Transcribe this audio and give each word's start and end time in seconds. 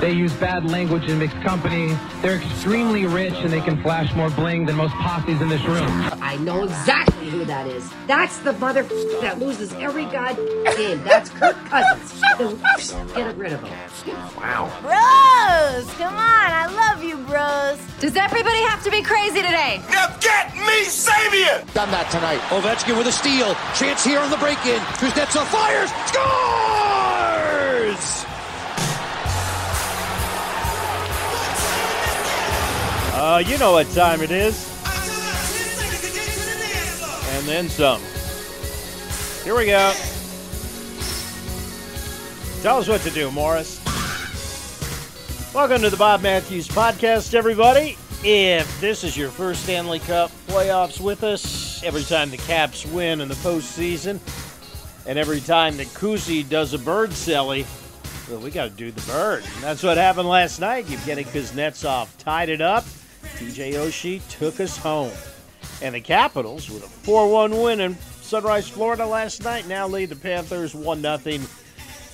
they 0.00 0.12
use 0.12 0.32
bad 0.34 0.70
language 0.70 1.04
in 1.08 1.18
mixed 1.18 1.40
company. 1.42 1.96
They're 2.22 2.36
extremely 2.36 3.06
rich 3.06 3.34
and 3.34 3.52
they 3.52 3.60
can 3.60 3.80
flash 3.82 4.14
more 4.14 4.30
bling 4.30 4.66
than 4.66 4.76
most 4.76 4.94
posses 4.94 5.40
in 5.40 5.48
this 5.48 5.62
room. 5.64 5.88
I 6.22 6.36
know 6.36 6.64
exactly 6.64 7.28
who 7.30 7.44
that 7.46 7.66
is. 7.66 7.90
That's 8.06 8.38
the 8.38 8.52
mother 8.54 8.82
that 9.20 9.38
loses 9.38 9.72
every 9.74 10.04
god 10.06 10.36
game. 10.76 11.02
That's 11.02 11.30
Kirk 11.30 11.56
Cousins. 11.66 12.22
Get 13.14 13.36
rid 13.36 13.52
of 13.52 13.62
him. 13.62 13.78
Wow. 14.36 14.70
Bros, 14.80 15.92
come 15.94 16.14
on. 16.14 16.18
I 16.18 16.66
love 16.70 17.02
you, 17.02 17.16
bros. 17.26 17.78
Does 18.00 18.16
everybody 18.16 18.60
have 18.62 18.82
to 18.84 18.90
be 18.90 19.02
crazy 19.02 19.42
today? 19.42 19.82
Now 19.90 20.14
get 20.20 20.54
me 20.54 20.84
Savior! 20.84 21.64
Done 21.74 21.90
that 21.90 22.08
tonight. 22.10 22.38
Ovechkin 22.50 22.96
with 22.96 23.08
a 23.08 23.12
steal. 23.12 23.54
Chance 23.74 24.04
here 24.04 24.20
on 24.20 24.30
the 24.30 24.36
break-in. 24.36 24.78
Kuznetsov 25.00 25.46
fires. 25.46 25.90
Scores! 26.06 28.27
Uh, 33.20 33.38
you 33.44 33.58
know 33.58 33.72
what 33.72 33.90
time 33.90 34.22
it 34.22 34.30
is. 34.30 34.64
And 37.34 37.48
then 37.48 37.68
some. 37.68 38.00
Here 39.42 39.56
we 39.56 39.66
go. 39.66 39.92
Tell 42.62 42.78
us 42.78 42.86
what 42.86 43.00
to 43.00 43.10
do, 43.10 43.32
Morris. 43.32 43.82
Welcome 45.52 45.82
to 45.82 45.90
the 45.90 45.96
Bob 45.96 46.22
Matthews 46.22 46.68
Podcast, 46.68 47.34
everybody. 47.34 47.98
If 48.22 48.80
this 48.80 49.02
is 49.02 49.16
your 49.16 49.30
first 49.30 49.64
Stanley 49.64 49.98
Cup 49.98 50.30
playoffs 50.46 51.00
with 51.00 51.24
us, 51.24 51.82
every 51.82 52.04
time 52.04 52.30
the 52.30 52.36
Caps 52.36 52.86
win 52.86 53.20
in 53.20 53.26
the 53.26 53.34
postseason, 53.34 54.20
and 55.06 55.18
every 55.18 55.40
time 55.40 55.76
that 55.78 55.88
Kuzi 55.88 56.48
does 56.48 56.72
a 56.72 56.78
bird 56.78 57.10
celly, 57.10 57.66
well, 58.30 58.38
we 58.38 58.52
got 58.52 58.66
to 58.66 58.70
do 58.70 58.92
the 58.92 59.02
bird. 59.10 59.42
And 59.42 59.64
that's 59.64 59.82
what 59.82 59.96
happened 59.96 60.28
last 60.28 60.60
night. 60.60 60.86
Evgeny 60.86 61.26
Kuznetsov 61.26 62.06
tied 62.18 62.48
it 62.48 62.60
up. 62.60 62.84
TJ 63.36 63.74
Oshie 63.74 64.28
took 64.28 64.60
us 64.60 64.76
home. 64.76 65.12
And 65.82 65.94
the 65.94 66.00
Capitals, 66.00 66.70
with 66.70 66.84
a 66.84 66.88
4 66.88 67.30
1 67.30 67.62
win 67.62 67.80
in 67.80 67.94
Sunrise, 68.20 68.68
Florida 68.68 69.06
last 69.06 69.42
night, 69.44 69.66
now 69.66 69.86
lead 69.86 70.08
the 70.08 70.16
Panthers 70.16 70.74
1 70.74 71.02
0 71.02 71.40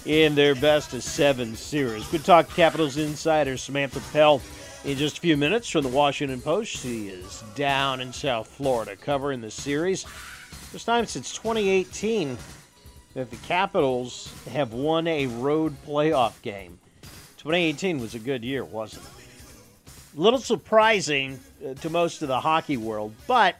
in 0.07 0.35
their 0.35 0.55
best 0.55 0.92
of 0.92 1.03
seven 1.03 1.57
series. 1.57 2.07
Good 2.09 2.25
talk, 2.25 2.48
Capitals 2.51 2.97
insider 2.97 3.57
Samantha 3.57 4.01
Pell 4.12 4.42
in 4.85 4.98
just 4.98 5.19
a 5.19 5.20
few 5.20 5.37
minutes 5.37 5.69
from 5.69 5.83
the 5.83 5.89
Washington 5.89 6.41
Post. 6.41 6.77
She 6.77 7.09
is 7.09 7.42
down 7.55 8.01
in 8.01 8.12
South 8.12 8.48
Florida 8.48 8.97
covering 8.97 9.41
the 9.41 9.51
series. 9.51 10.05
First 10.05 10.87
time 10.87 11.07
since 11.07 11.33
2018 11.35 12.37
that 13.15 13.31
the 13.31 13.37
Capitals 13.37 14.33
have 14.53 14.73
won 14.73 15.07
a 15.07 15.27
road 15.27 15.75
playoff 15.87 16.41
game. 16.42 16.79
2018 17.39 18.01
was 18.01 18.15
a 18.15 18.19
good 18.19 18.45
year, 18.45 18.65
wasn't 18.65 19.05
it? 19.05 19.23
A 20.17 20.20
little 20.20 20.39
surprising 20.39 21.41
uh, 21.65 21.75
to 21.75 21.91
most 21.91 22.23
of 22.23 22.29
the 22.29 22.39
hockey 22.39 22.77
world, 22.77 23.12
but 23.27 23.57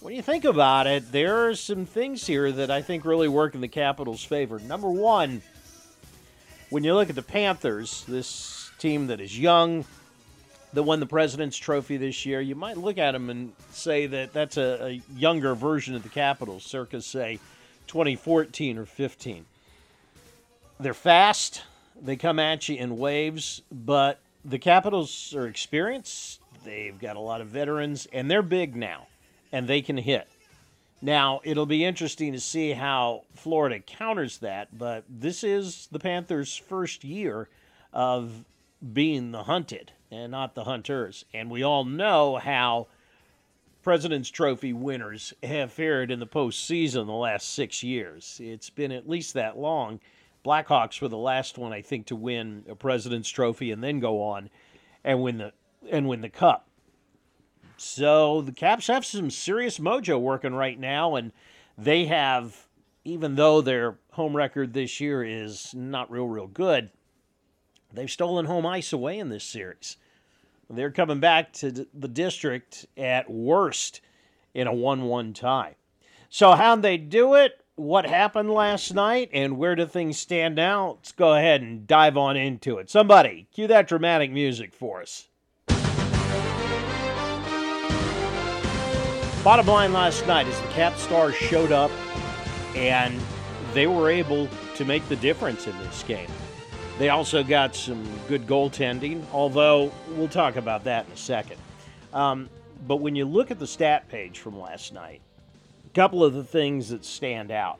when 0.00 0.16
you 0.16 0.22
think 0.22 0.44
about 0.44 0.88
it, 0.88 1.12
there 1.12 1.46
are 1.46 1.54
some 1.54 1.86
things 1.86 2.26
here 2.26 2.50
that 2.50 2.72
I 2.72 2.82
think 2.82 3.04
really 3.04 3.28
work 3.28 3.54
in 3.54 3.60
the 3.60 3.68
Capitals' 3.68 4.24
favor. 4.24 4.58
Number 4.58 4.90
one, 4.90 5.42
when 6.70 6.82
you 6.82 6.92
look 6.94 7.08
at 7.08 7.14
the 7.14 7.22
Panthers, 7.22 8.04
this 8.08 8.68
team 8.78 9.06
that 9.06 9.20
is 9.20 9.38
young, 9.38 9.84
that 10.72 10.82
won 10.82 10.98
the 10.98 11.06
President's 11.06 11.56
Trophy 11.56 11.98
this 11.98 12.26
year, 12.26 12.40
you 12.40 12.56
might 12.56 12.76
look 12.76 12.98
at 12.98 13.12
them 13.12 13.30
and 13.30 13.52
say 13.70 14.08
that 14.08 14.32
that's 14.32 14.56
a, 14.56 14.86
a 14.86 15.02
younger 15.16 15.54
version 15.54 15.94
of 15.94 16.02
the 16.02 16.08
Capitals, 16.08 16.64
circa, 16.64 17.00
say, 17.00 17.38
2014 17.86 18.76
or 18.76 18.86
15. 18.86 19.46
They're 20.80 20.94
fast, 20.94 21.62
they 22.02 22.16
come 22.16 22.40
at 22.40 22.68
you 22.68 22.76
in 22.76 22.98
waves, 22.98 23.62
but 23.70 24.18
the 24.46 24.58
Capitals 24.58 25.34
are 25.34 25.46
experienced. 25.46 26.40
They've 26.64 26.98
got 26.98 27.16
a 27.16 27.20
lot 27.20 27.40
of 27.40 27.48
veterans, 27.48 28.06
and 28.12 28.30
they're 28.30 28.42
big 28.42 28.76
now, 28.76 29.08
and 29.52 29.66
they 29.66 29.82
can 29.82 29.96
hit. 29.96 30.28
Now, 31.02 31.40
it'll 31.44 31.66
be 31.66 31.84
interesting 31.84 32.32
to 32.32 32.40
see 32.40 32.72
how 32.72 33.24
Florida 33.34 33.80
counters 33.80 34.38
that, 34.38 34.76
but 34.76 35.04
this 35.08 35.44
is 35.44 35.88
the 35.90 35.98
Panthers' 35.98 36.56
first 36.56 37.04
year 37.04 37.48
of 37.92 38.44
being 38.92 39.32
the 39.32 39.44
hunted 39.44 39.92
and 40.10 40.30
not 40.30 40.54
the 40.54 40.64
hunters. 40.64 41.24
And 41.34 41.50
we 41.50 41.62
all 41.62 41.84
know 41.84 42.36
how 42.36 42.86
President's 43.82 44.30
Trophy 44.30 44.72
winners 44.72 45.34
have 45.42 45.72
fared 45.72 46.10
in 46.10 46.20
the 46.20 46.26
postseason 46.26 47.06
the 47.06 47.12
last 47.12 47.52
six 47.52 47.82
years. 47.82 48.40
It's 48.42 48.70
been 48.70 48.92
at 48.92 49.08
least 49.08 49.34
that 49.34 49.58
long. 49.58 50.00
Blackhawks 50.46 51.02
were 51.02 51.08
the 51.08 51.18
last 51.18 51.58
one, 51.58 51.72
I 51.72 51.82
think, 51.82 52.06
to 52.06 52.16
win 52.16 52.64
a 52.68 52.76
President's 52.76 53.28
Trophy 53.28 53.72
and 53.72 53.82
then 53.82 53.98
go 53.98 54.22
on 54.22 54.48
and 55.02 55.20
win 55.20 55.38
the 55.38 55.52
and 55.90 56.08
win 56.08 56.20
the 56.20 56.28
cup. 56.28 56.68
So 57.76 58.42
the 58.42 58.52
Caps 58.52 58.86
have 58.86 59.04
some 59.04 59.30
serious 59.30 59.78
mojo 59.78 60.20
working 60.20 60.54
right 60.54 60.78
now, 60.78 61.16
and 61.16 61.32
they 61.76 62.06
have, 62.06 62.66
even 63.04 63.34
though 63.34 63.60
their 63.60 63.98
home 64.12 64.36
record 64.36 64.72
this 64.72 65.00
year 65.00 65.22
is 65.22 65.74
not 65.74 66.10
real, 66.10 66.26
real 66.26 66.46
good, 66.46 66.90
they've 67.92 68.10
stolen 68.10 68.46
home 68.46 68.64
ice 68.64 68.92
away 68.92 69.18
in 69.18 69.28
this 69.28 69.44
series. 69.44 69.96
They're 70.70 70.90
coming 70.90 71.20
back 71.20 71.52
to 71.54 71.70
the 71.70 72.08
district 72.08 72.86
at 72.96 73.30
worst 73.30 74.00
in 74.54 74.66
a 74.66 74.72
1 74.72 75.02
1 75.02 75.32
tie. 75.34 75.76
So, 76.30 76.52
how'd 76.52 76.82
they 76.82 76.96
do 76.96 77.34
it? 77.34 77.64
What 77.76 78.06
happened 78.06 78.50
last 78.50 78.94
night? 78.94 79.28
And 79.34 79.58
where 79.58 79.74
do 79.74 79.84
things 79.84 80.16
stand 80.16 80.54
now? 80.54 80.92
Let's 80.92 81.12
go 81.12 81.34
ahead 81.34 81.60
and 81.60 81.86
dive 81.86 82.16
on 82.16 82.34
into 82.34 82.78
it. 82.78 82.88
Somebody, 82.88 83.48
cue 83.52 83.66
that 83.66 83.86
dramatic 83.86 84.30
music 84.30 84.72
for 84.72 85.02
us. 85.02 85.28
Bottom 89.44 89.66
line 89.66 89.92
last 89.92 90.26
night 90.26 90.46
is 90.46 90.58
the 90.58 90.68
Cap 90.68 90.96
Stars 90.96 91.34
showed 91.34 91.70
up 91.70 91.90
and 92.74 93.20
they 93.74 93.86
were 93.86 94.08
able 94.08 94.48
to 94.76 94.86
make 94.86 95.06
the 95.10 95.16
difference 95.16 95.66
in 95.66 95.76
this 95.80 96.02
game. 96.02 96.30
They 96.98 97.10
also 97.10 97.44
got 97.44 97.76
some 97.76 98.02
good 98.26 98.46
goaltending, 98.46 99.22
although 99.34 99.92
we'll 100.12 100.28
talk 100.28 100.56
about 100.56 100.82
that 100.84 101.04
in 101.04 101.12
a 101.12 101.16
second. 101.18 101.58
Um, 102.14 102.48
but 102.86 102.96
when 102.96 103.14
you 103.14 103.26
look 103.26 103.50
at 103.50 103.58
the 103.58 103.66
stat 103.66 104.08
page 104.08 104.38
from 104.38 104.58
last 104.58 104.94
night, 104.94 105.20
couple 105.96 106.22
of 106.22 106.34
the 106.34 106.44
things 106.44 106.90
that 106.90 107.06
stand 107.06 107.50
out. 107.50 107.78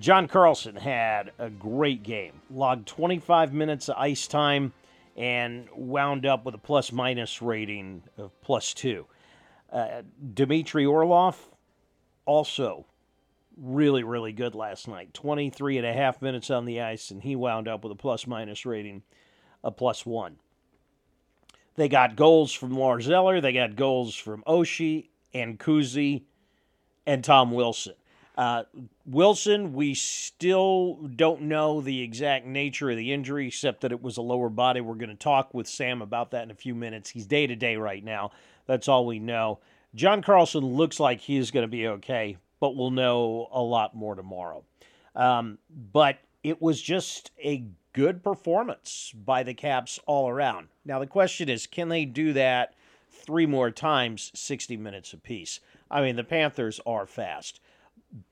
John 0.00 0.26
Carlson 0.26 0.74
had 0.74 1.30
a 1.38 1.48
great 1.48 2.02
game, 2.02 2.32
logged 2.50 2.88
25 2.88 3.52
minutes 3.52 3.88
of 3.88 3.94
ice 3.96 4.26
time, 4.26 4.72
and 5.16 5.68
wound 5.72 6.26
up 6.26 6.44
with 6.44 6.56
a 6.56 6.58
plus 6.58 6.90
minus 6.90 7.40
rating 7.40 8.02
of 8.18 8.32
plus 8.42 8.74
two. 8.74 9.06
Uh, 9.72 10.02
Dmitry 10.34 10.84
Orlov, 10.84 11.38
also 12.26 12.86
really, 13.56 14.02
really 14.02 14.32
good 14.32 14.56
last 14.56 14.88
night. 14.88 15.14
23 15.14 15.78
and 15.78 15.86
a 15.86 15.92
half 15.92 16.20
minutes 16.20 16.50
on 16.50 16.64
the 16.64 16.80
ice, 16.80 17.12
and 17.12 17.22
he 17.22 17.36
wound 17.36 17.68
up 17.68 17.84
with 17.84 17.92
a 17.92 17.96
plus 17.96 18.26
minus 18.26 18.66
rating 18.66 19.04
of 19.62 19.76
plus 19.76 20.04
one. 20.04 20.38
They 21.76 21.88
got 21.88 22.16
goals 22.16 22.52
from 22.52 22.76
Lars 22.76 23.08
Eller, 23.08 23.40
they 23.40 23.52
got 23.52 23.76
goals 23.76 24.16
from 24.16 24.42
Oshie 24.44 25.10
and 25.32 25.56
Kuzi 25.56 26.24
and 27.06 27.22
Tom 27.24 27.52
Wilson. 27.52 27.94
Uh, 28.36 28.64
Wilson, 29.06 29.74
we 29.74 29.94
still 29.94 30.94
don't 31.14 31.42
know 31.42 31.80
the 31.80 32.02
exact 32.02 32.46
nature 32.46 32.90
of 32.90 32.96
the 32.96 33.12
injury, 33.12 33.46
except 33.46 33.82
that 33.82 33.92
it 33.92 34.02
was 34.02 34.16
a 34.16 34.22
lower 34.22 34.48
body. 34.48 34.80
We're 34.80 34.94
going 34.94 35.10
to 35.10 35.14
talk 35.14 35.54
with 35.54 35.68
Sam 35.68 36.02
about 36.02 36.32
that 36.32 36.42
in 36.42 36.50
a 36.50 36.54
few 36.54 36.74
minutes. 36.74 37.10
He's 37.10 37.26
day 37.26 37.46
to 37.46 37.54
day 37.54 37.76
right 37.76 38.02
now. 38.02 38.32
That's 38.66 38.88
all 38.88 39.06
we 39.06 39.20
know. 39.20 39.60
John 39.94 40.22
Carlson 40.22 40.64
looks 40.64 40.98
like 40.98 41.20
he's 41.20 41.52
going 41.52 41.62
to 41.62 41.70
be 41.70 41.86
okay, 41.86 42.36
but 42.58 42.74
we'll 42.74 42.90
know 42.90 43.48
a 43.52 43.62
lot 43.62 43.94
more 43.94 44.16
tomorrow. 44.16 44.64
Um, 45.14 45.58
but 45.70 46.18
it 46.42 46.60
was 46.60 46.82
just 46.82 47.30
a 47.42 47.64
good 47.92 48.24
performance 48.24 49.12
by 49.14 49.44
the 49.44 49.54
Caps 49.54 50.00
all 50.06 50.28
around. 50.28 50.68
Now, 50.84 50.98
the 50.98 51.06
question 51.06 51.48
is 51.48 51.68
can 51.68 51.88
they 51.88 52.04
do 52.04 52.32
that 52.32 52.74
three 53.12 53.46
more 53.46 53.70
times, 53.70 54.32
60 54.34 54.76
minutes 54.76 55.12
apiece? 55.12 55.60
I 55.90 56.02
mean, 56.02 56.16
the 56.16 56.24
Panthers 56.24 56.80
are 56.86 57.06
fast. 57.06 57.60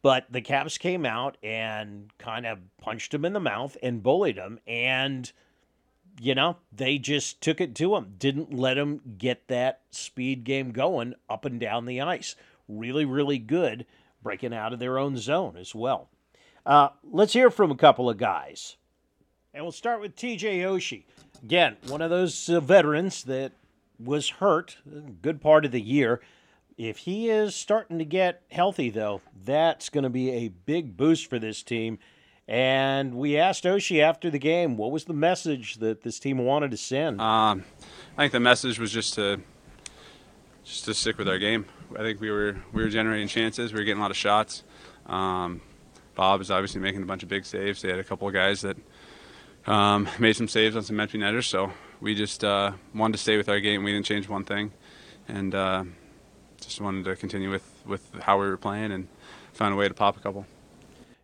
But 0.00 0.26
the 0.31 0.40
Caps 0.40 0.78
came 0.78 1.04
out 1.04 1.37
and 1.43 2.10
kind 2.19 2.46
of 2.46 2.58
punched 2.78 3.10
them 3.10 3.25
in 3.25 3.32
the 3.32 3.40
mouth 3.40 3.76
and 3.82 4.02
bullied 4.02 4.37
them. 4.37 4.60
And 4.66 5.31
you 6.20 6.34
know, 6.34 6.56
they 6.72 6.99
just 6.99 7.40
took 7.40 7.60
it 7.60 7.75
to 7.76 7.96
him, 7.96 8.14
didn't 8.19 8.52
let 8.52 8.78
him 8.78 9.00
get 9.19 9.49
that 9.49 9.81
speed 9.90 10.44
game 10.44 10.72
going 10.72 11.14
up 11.28 11.44
and 11.44 11.58
down 11.58 11.87
the 11.87 12.00
ice. 12.00 12.37
Really, 12.69 13.04
really 13.04 13.38
good 13.38 13.87
breaking 14.22 14.54
out 14.54 14.72
of 14.72 14.78
their 14.78 14.99
own 14.99 15.16
zone 15.16 15.56
as 15.56 15.75
well. 15.75 16.08
Uh, 16.64 16.90
let's 17.02 17.32
hear 17.32 17.50
from 17.50 17.70
a 17.70 17.76
couple 17.76 18.08
of 18.08 18.19
guys. 18.19 18.76
And 19.52 19.64
we'll 19.64 19.72
start 19.72 20.00
with 20.00 20.16
TJ 20.16 20.60
Oshie. 20.60 21.04
Again, 21.43 21.76
one 21.88 22.00
of 22.00 22.10
those 22.10 22.49
uh, 22.49 22.60
veterans 22.60 23.25
that 23.25 23.52
was 23.99 24.31
hurt 24.31 24.76
a 24.87 25.00
good 25.00 25.40
part 25.40 25.64
of 25.64 25.72
the 25.72 25.81
year. 25.81 26.20
If 26.79 26.99
he 26.99 27.29
is 27.29 27.55
starting 27.55 27.99
to 27.99 28.05
get 28.05 28.43
healthy, 28.51 28.91
though, 28.91 29.21
that's 29.45 29.89
going 29.89 30.05
to 30.05 30.11
be 30.11 30.31
a 30.31 30.49
big 30.49 30.97
boost 30.97 31.29
for 31.29 31.39
this 31.39 31.63
team. 31.63 31.99
And 32.49 33.15
we 33.15 33.39
asked 33.39 33.65
Oshie 33.65 34.03
after 34.03 34.31
the 34.31 34.39
game, 34.39 34.77
what 34.77 34.91
was 34.91 35.05
the 35.05 35.13
message 35.13 35.77
that 35.77 36.03
this 36.03 36.19
team 36.19 36.39
wanted 36.39 36.71
to 36.73 36.77
send? 36.77 37.21
Um, 37.21 37.65
I 38.17 38.23
think 38.23 38.33
the 38.33 38.41
message 38.41 38.79
was 38.79 38.91
just 38.91 39.15
to 39.15 39.41
just 40.65 40.85
to 40.85 40.95
stick 40.95 41.19
with 41.19 41.29
our 41.29 41.39
game. 41.39 41.67
I 41.95 42.03
think 42.03 42.21
we 42.21 42.31
were 42.31 42.57
we 42.73 42.83
were 42.83 42.89
generating 42.89 43.29
chances. 43.29 43.73
We 43.73 43.81
were 43.81 43.85
getting 43.85 44.01
a 44.01 44.03
lot 44.03 44.11
of 44.11 44.17
shots. 44.17 44.65
Um, 45.07 45.61
Bob 46.15 46.41
is 46.41 46.51
obviously 46.51 46.81
making 46.81 47.03
a 47.03 47.07
bunch 47.07 47.23
of 47.23 47.29
big 47.29 47.45
saves. 47.45 47.83
They 47.83 47.91
had 47.91 47.99
a 47.99 48.05
couple 48.05 48.29
of 48.29 48.35
guys 48.35 48.63
that 48.63 48.77
um, 49.67 50.09
made 50.19 50.35
some 50.35 50.49
saves 50.49 50.77
on 50.77 50.83
some 50.83 50.99
empty 51.01 51.19
netters. 51.19 51.47
So 51.47 51.73
we 52.01 52.15
just 52.15 52.45
uh, 52.45 52.73
wanted 52.95 53.13
to 53.13 53.19
stay 53.19 53.37
with 53.37 53.49
our 53.49 53.61
game. 53.61 53.85
We 53.85 53.93
didn't 53.93 54.07
change 54.07 54.29
one 54.29 54.45
thing, 54.45 54.73
and 55.29 55.55
uh, 55.55 55.85
just 56.64 56.81
wanted 56.81 57.05
to 57.05 57.17
continue 57.17 57.50
with 57.50 57.69
with 57.87 58.06
how 58.23 58.38
we 58.38 58.47
were 58.47 58.56
playing 58.56 58.93
and 58.93 59.09
find 59.53 59.73
a 59.73 59.76
way 59.76 59.88
to 59.88 59.94
pop 59.94 60.17
a 60.17 60.20
couple. 60.20 60.47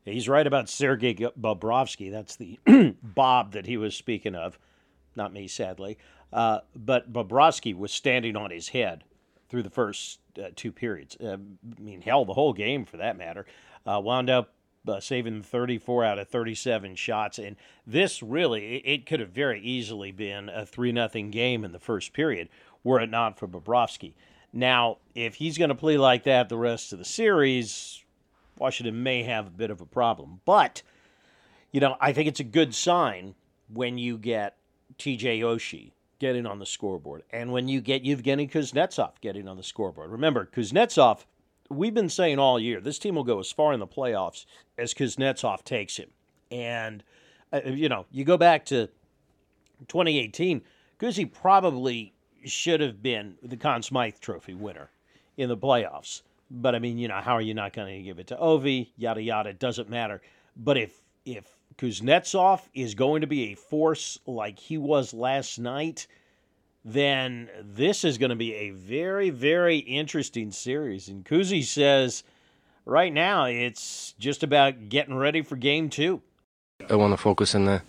He's 0.05 0.29
right 0.29 0.47
about 0.47 0.69
Sergei 0.69 1.15
Bobrovsky. 1.15 2.11
That's 2.11 2.37
the 2.37 2.59
Bob 3.03 3.53
that 3.53 3.67
he 3.67 3.77
was 3.77 3.95
speaking 3.95 4.35
of, 4.35 4.59
not 5.17 5.33
me, 5.33 5.47
sadly. 5.49 5.99
Uh, 6.33 6.61
but 6.75 7.13
Bobrovsky 7.13 7.77
was 7.77 7.93
standing 7.93 8.37
on 8.37 8.51
his 8.51 8.69
head 8.69 9.05
through 9.49 9.63
the 9.63 9.71
first 9.71 10.21
uh, 10.43 10.49
two 10.57 10.73
periods. 10.73 11.17
Uh, 11.23 11.37
I 11.37 11.81
mean, 11.81 12.01
hell, 12.01 12.25
the 12.25 12.35
whole 12.35 12.53
game 12.53 12.85
for 12.85 12.99
that 12.99 13.17
matter. 13.17 13.47
Uh, 13.87 14.01
wound 14.03 14.29
up 14.31 14.55
uh, 14.87 15.01
saving 15.01 15.43
34 15.43 16.05
out 16.05 16.19
of 16.19 16.29
37 16.29 16.95
shots, 16.95 17.39
and 17.39 17.57
this 17.87 18.23
really 18.23 18.77
it, 18.77 18.83
it 18.85 19.07
could 19.07 19.21
have 19.21 19.31
very 19.31 19.61
easily 19.61 20.13
been 20.13 20.49
a 20.49 20.65
three 20.65 20.93
nothing 20.93 21.31
game 21.31 21.65
in 21.65 21.73
the 21.73 21.79
first 21.79 22.13
period 22.13 22.49
were 22.85 23.01
it 23.01 23.11
not 23.11 23.39
for 23.39 23.49
Bobrovsky. 23.49 24.15
Now, 24.53 24.99
if 25.15 25.35
he's 25.35 25.59
going 25.59 25.69
to 25.69 25.75
play 25.75 25.99
like 25.99 26.25
that 26.25 26.49
the 26.49 26.57
rest 26.57 26.93
of 26.93 26.99
the 26.99 27.05
series, 27.05 28.03
Washington 28.59 29.03
may 29.03 29.23
have 29.23 29.47
a 29.47 29.51
bit 29.51 29.71
of 29.71 29.81
a 29.81 29.87
problem. 29.87 30.41
But, 30.45 30.83
you 31.73 31.81
know, 31.81 31.97
I 32.01 32.13
think 32.13 32.29
it's 32.29 32.41
a 32.41 32.45
good 32.45 32.75
sign 32.75 33.35
when 33.73 33.99
you 33.99 34.17
get 34.19 34.57
TJ 34.99 35.41
Oshie 35.41 35.93
getting 36.19 36.47
on 36.47 36.59
the 36.59 36.67
scoreboard 36.67 37.23
and 37.31 37.53
when 37.53 37.69
you 37.69 37.81
get 37.81 38.05
Yevgeny 38.05 38.49
Kuznetsov 38.49 39.13
getting 39.21 39.47
on 39.47 39.57
the 39.57 39.63
scoreboard. 39.63 40.11
Remember, 40.11 40.49
Kuznetsov, 40.53 41.25
we've 41.69 41.95
been 41.95 42.09
saying 42.09 42.39
all 42.39 42.59
year, 42.59 42.81
this 42.81 42.99
team 42.99 43.15
will 43.15 43.25
go 43.25 43.39
as 43.39 43.53
far 43.53 43.73
in 43.73 43.81
the 43.81 43.87
playoffs 43.87 44.47
as 44.77 44.95
Kuznetsov 44.95 45.63
takes 45.63 45.97
him. 45.97 46.09
And, 46.51 47.05
uh, 47.53 47.61
you 47.65 47.89
know, 47.89 48.07
you 48.11 48.25
go 48.25 48.37
back 48.37 48.65
to 48.67 48.89
2018, 49.87 50.63
Kuzi 50.99 51.31
probably 51.33 52.15
should 52.45 52.81
have 52.81 53.03
been 53.03 53.37
the 53.43 53.57
Conn 53.57 53.83
Smythe 53.83 54.21
Trophy 54.21 54.55
winner 54.55 54.91
in 55.37 55.49
the 55.49 55.57
playoffs. 55.57 56.23
But 56.51 56.75
I 56.75 56.79
mean, 56.79 56.99
you 56.99 57.09
know, 57.09 57.21
how 57.21 57.35
are 57.35 57.43
you 57.43 57.55
not 57.55 57.73
going 57.73 57.95
to 57.95 58.03
give 58.03 58.19
it 58.19 58.29
to 58.29 58.37
Ovi? 58.37 58.89
Yada 58.97 59.21
yada. 59.23 59.51
It 59.51 59.59
doesn't 59.59 59.89
matter. 59.91 60.21
But 60.57 60.79
if 60.79 61.01
if 61.25 61.47
Kuznetsov 61.77 62.63
is 62.75 62.95
going 62.95 63.21
to 63.21 63.27
be 63.27 63.53
a 63.53 63.55
force 63.55 64.19
like 64.27 64.59
he 64.59 64.79
was 64.79 65.13
last 65.13 65.59
night, 65.59 66.07
then 66.85 67.49
this 67.63 68.03
is 68.05 68.19
going 68.19 68.31
to 68.31 68.37
be 68.37 68.55
a 68.55 68.71
very 68.71 69.31
very 69.31 69.79
interesting 69.79 70.51
series. 70.51 71.09
And 71.09 71.25
Kuzi 71.25 71.63
says, 71.63 72.25
right 72.87 73.13
now 73.13 73.45
it's 73.45 74.15
just 74.19 74.43
about 74.43 74.89
getting 74.89 75.15
ready 75.15 75.43
for 75.43 75.57
game 75.57 75.91
two. 75.91 76.23
I 76.89 76.95
want 76.95 77.13
to 77.13 77.19
focus 77.19 77.55
on 77.55 77.67
the 77.67 77.83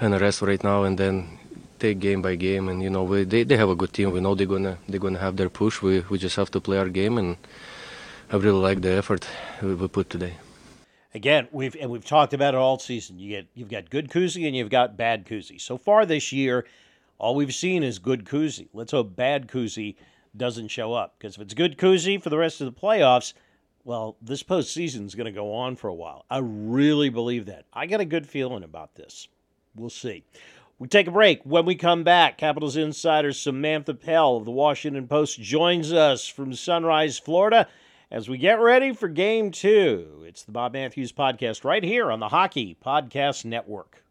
on 0.00 0.10
the 0.10 0.18
rest 0.18 0.42
right 0.42 0.62
now, 0.62 0.84
and 0.84 0.98
then 0.98 1.38
take 1.84 1.98
game 1.98 2.22
by 2.22 2.34
game. 2.36 2.68
And 2.68 2.82
you 2.82 2.90
know, 2.90 3.04
we, 3.04 3.24
they 3.24 3.42
they 3.44 3.56
have 3.56 3.72
a 3.76 3.78
good 3.82 3.92
team. 3.92 4.10
We 4.12 4.20
know 4.20 4.34
they're 4.34 4.54
gonna 4.56 4.78
they're 4.88 5.04
gonna 5.06 5.24
have 5.26 5.36
their 5.36 5.50
push. 5.50 5.82
We 5.82 6.00
we 6.10 6.18
just 6.18 6.36
have 6.36 6.50
to 6.52 6.60
play 6.60 6.78
our 6.78 6.88
game 6.88 7.18
and 7.18 7.36
I 8.32 8.36
really 8.36 8.62
like 8.68 8.80
the 8.80 8.92
effort 8.92 9.26
we 9.62 9.88
put 9.88 10.08
today. 10.10 10.34
Again, 11.14 11.46
we've 11.52 11.76
and 11.80 11.90
we've 11.90 12.04
talked 12.04 12.32
about 12.34 12.54
it 12.54 12.58
all 12.58 12.78
season. 12.78 13.18
You 13.18 13.28
get 13.28 13.46
you've 13.54 13.70
got 13.70 13.90
good 13.90 14.10
Kuzi 14.10 14.46
and 14.46 14.56
you've 14.56 14.70
got 14.70 14.96
bad 14.96 15.26
Kuzi. 15.26 15.60
So 15.60 15.76
far 15.78 16.06
this 16.06 16.32
year, 16.32 16.64
all 17.18 17.34
we've 17.34 17.54
seen 17.54 17.82
is 17.82 17.98
good 17.98 18.24
Kuzi. 18.24 18.68
Let's 18.72 18.92
hope 18.92 19.14
bad 19.14 19.46
Kuzi 19.46 19.94
doesn't 20.36 20.68
show 20.68 20.94
up 20.94 21.14
because 21.18 21.36
if 21.36 21.42
it's 21.42 21.54
good 21.54 21.78
Kuzi 21.78 22.20
for 22.20 22.30
the 22.30 22.38
rest 22.38 22.60
of 22.60 22.66
the 22.66 22.80
playoffs, 22.80 23.34
well, 23.84 24.16
this 24.20 24.42
postseason 24.42 25.04
is 25.06 25.14
going 25.14 25.26
to 25.26 25.40
go 25.42 25.52
on 25.52 25.76
for 25.76 25.88
a 25.88 25.94
while. 25.94 26.24
I 26.30 26.38
really 26.38 27.10
believe 27.10 27.46
that. 27.46 27.66
I 27.72 27.86
got 27.86 28.00
a 28.00 28.04
good 28.04 28.26
feeling 28.26 28.64
about 28.64 28.94
this. 28.94 29.28
We'll 29.76 29.90
see. 29.90 30.24
We 30.84 30.88
take 30.88 31.06
a 31.06 31.12
break. 31.12 31.40
When 31.44 31.64
we 31.64 31.76
come 31.76 32.04
back, 32.04 32.36
Capitals 32.36 32.76
insider 32.76 33.32
Samantha 33.32 33.94
Pell 33.94 34.36
of 34.36 34.44
the 34.44 34.50
Washington 34.50 35.08
Post 35.08 35.40
joins 35.40 35.94
us 35.94 36.28
from 36.28 36.52
Sunrise, 36.52 37.18
Florida 37.18 37.68
as 38.10 38.28
we 38.28 38.36
get 38.36 38.60
ready 38.60 38.92
for 38.92 39.08
game 39.08 39.50
two. 39.50 40.22
It's 40.26 40.42
the 40.42 40.52
Bob 40.52 40.74
Matthews 40.74 41.10
Podcast 41.10 41.64
right 41.64 41.82
here 41.82 42.12
on 42.12 42.20
the 42.20 42.28
Hockey 42.28 42.76
Podcast 42.84 43.46
Network. 43.46 44.04